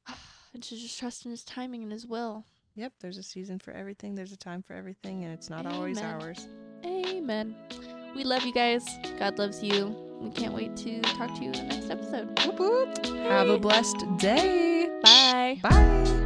[0.54, 2.44] And to just trust in His timing and His will.
[2.76, 2.92] Yep.
[3.00, 4.14] There's a season for everything.
[4.14, 6.46] There's a time for everything, and it's not always ours.
[6.84, 7.56] Amen.
[8.14, 8.84] We love you guys.
[9.18, 9.96] God loves you.
[10.24, 12.40] We can't wait to talk to you in the next episode.
[12.46, 13.06] Whoop, whoop.
[13.28, 14.88] Have a blessed day.
[15.02, 15.58] Bye.
[15.62, 16.20] Bye.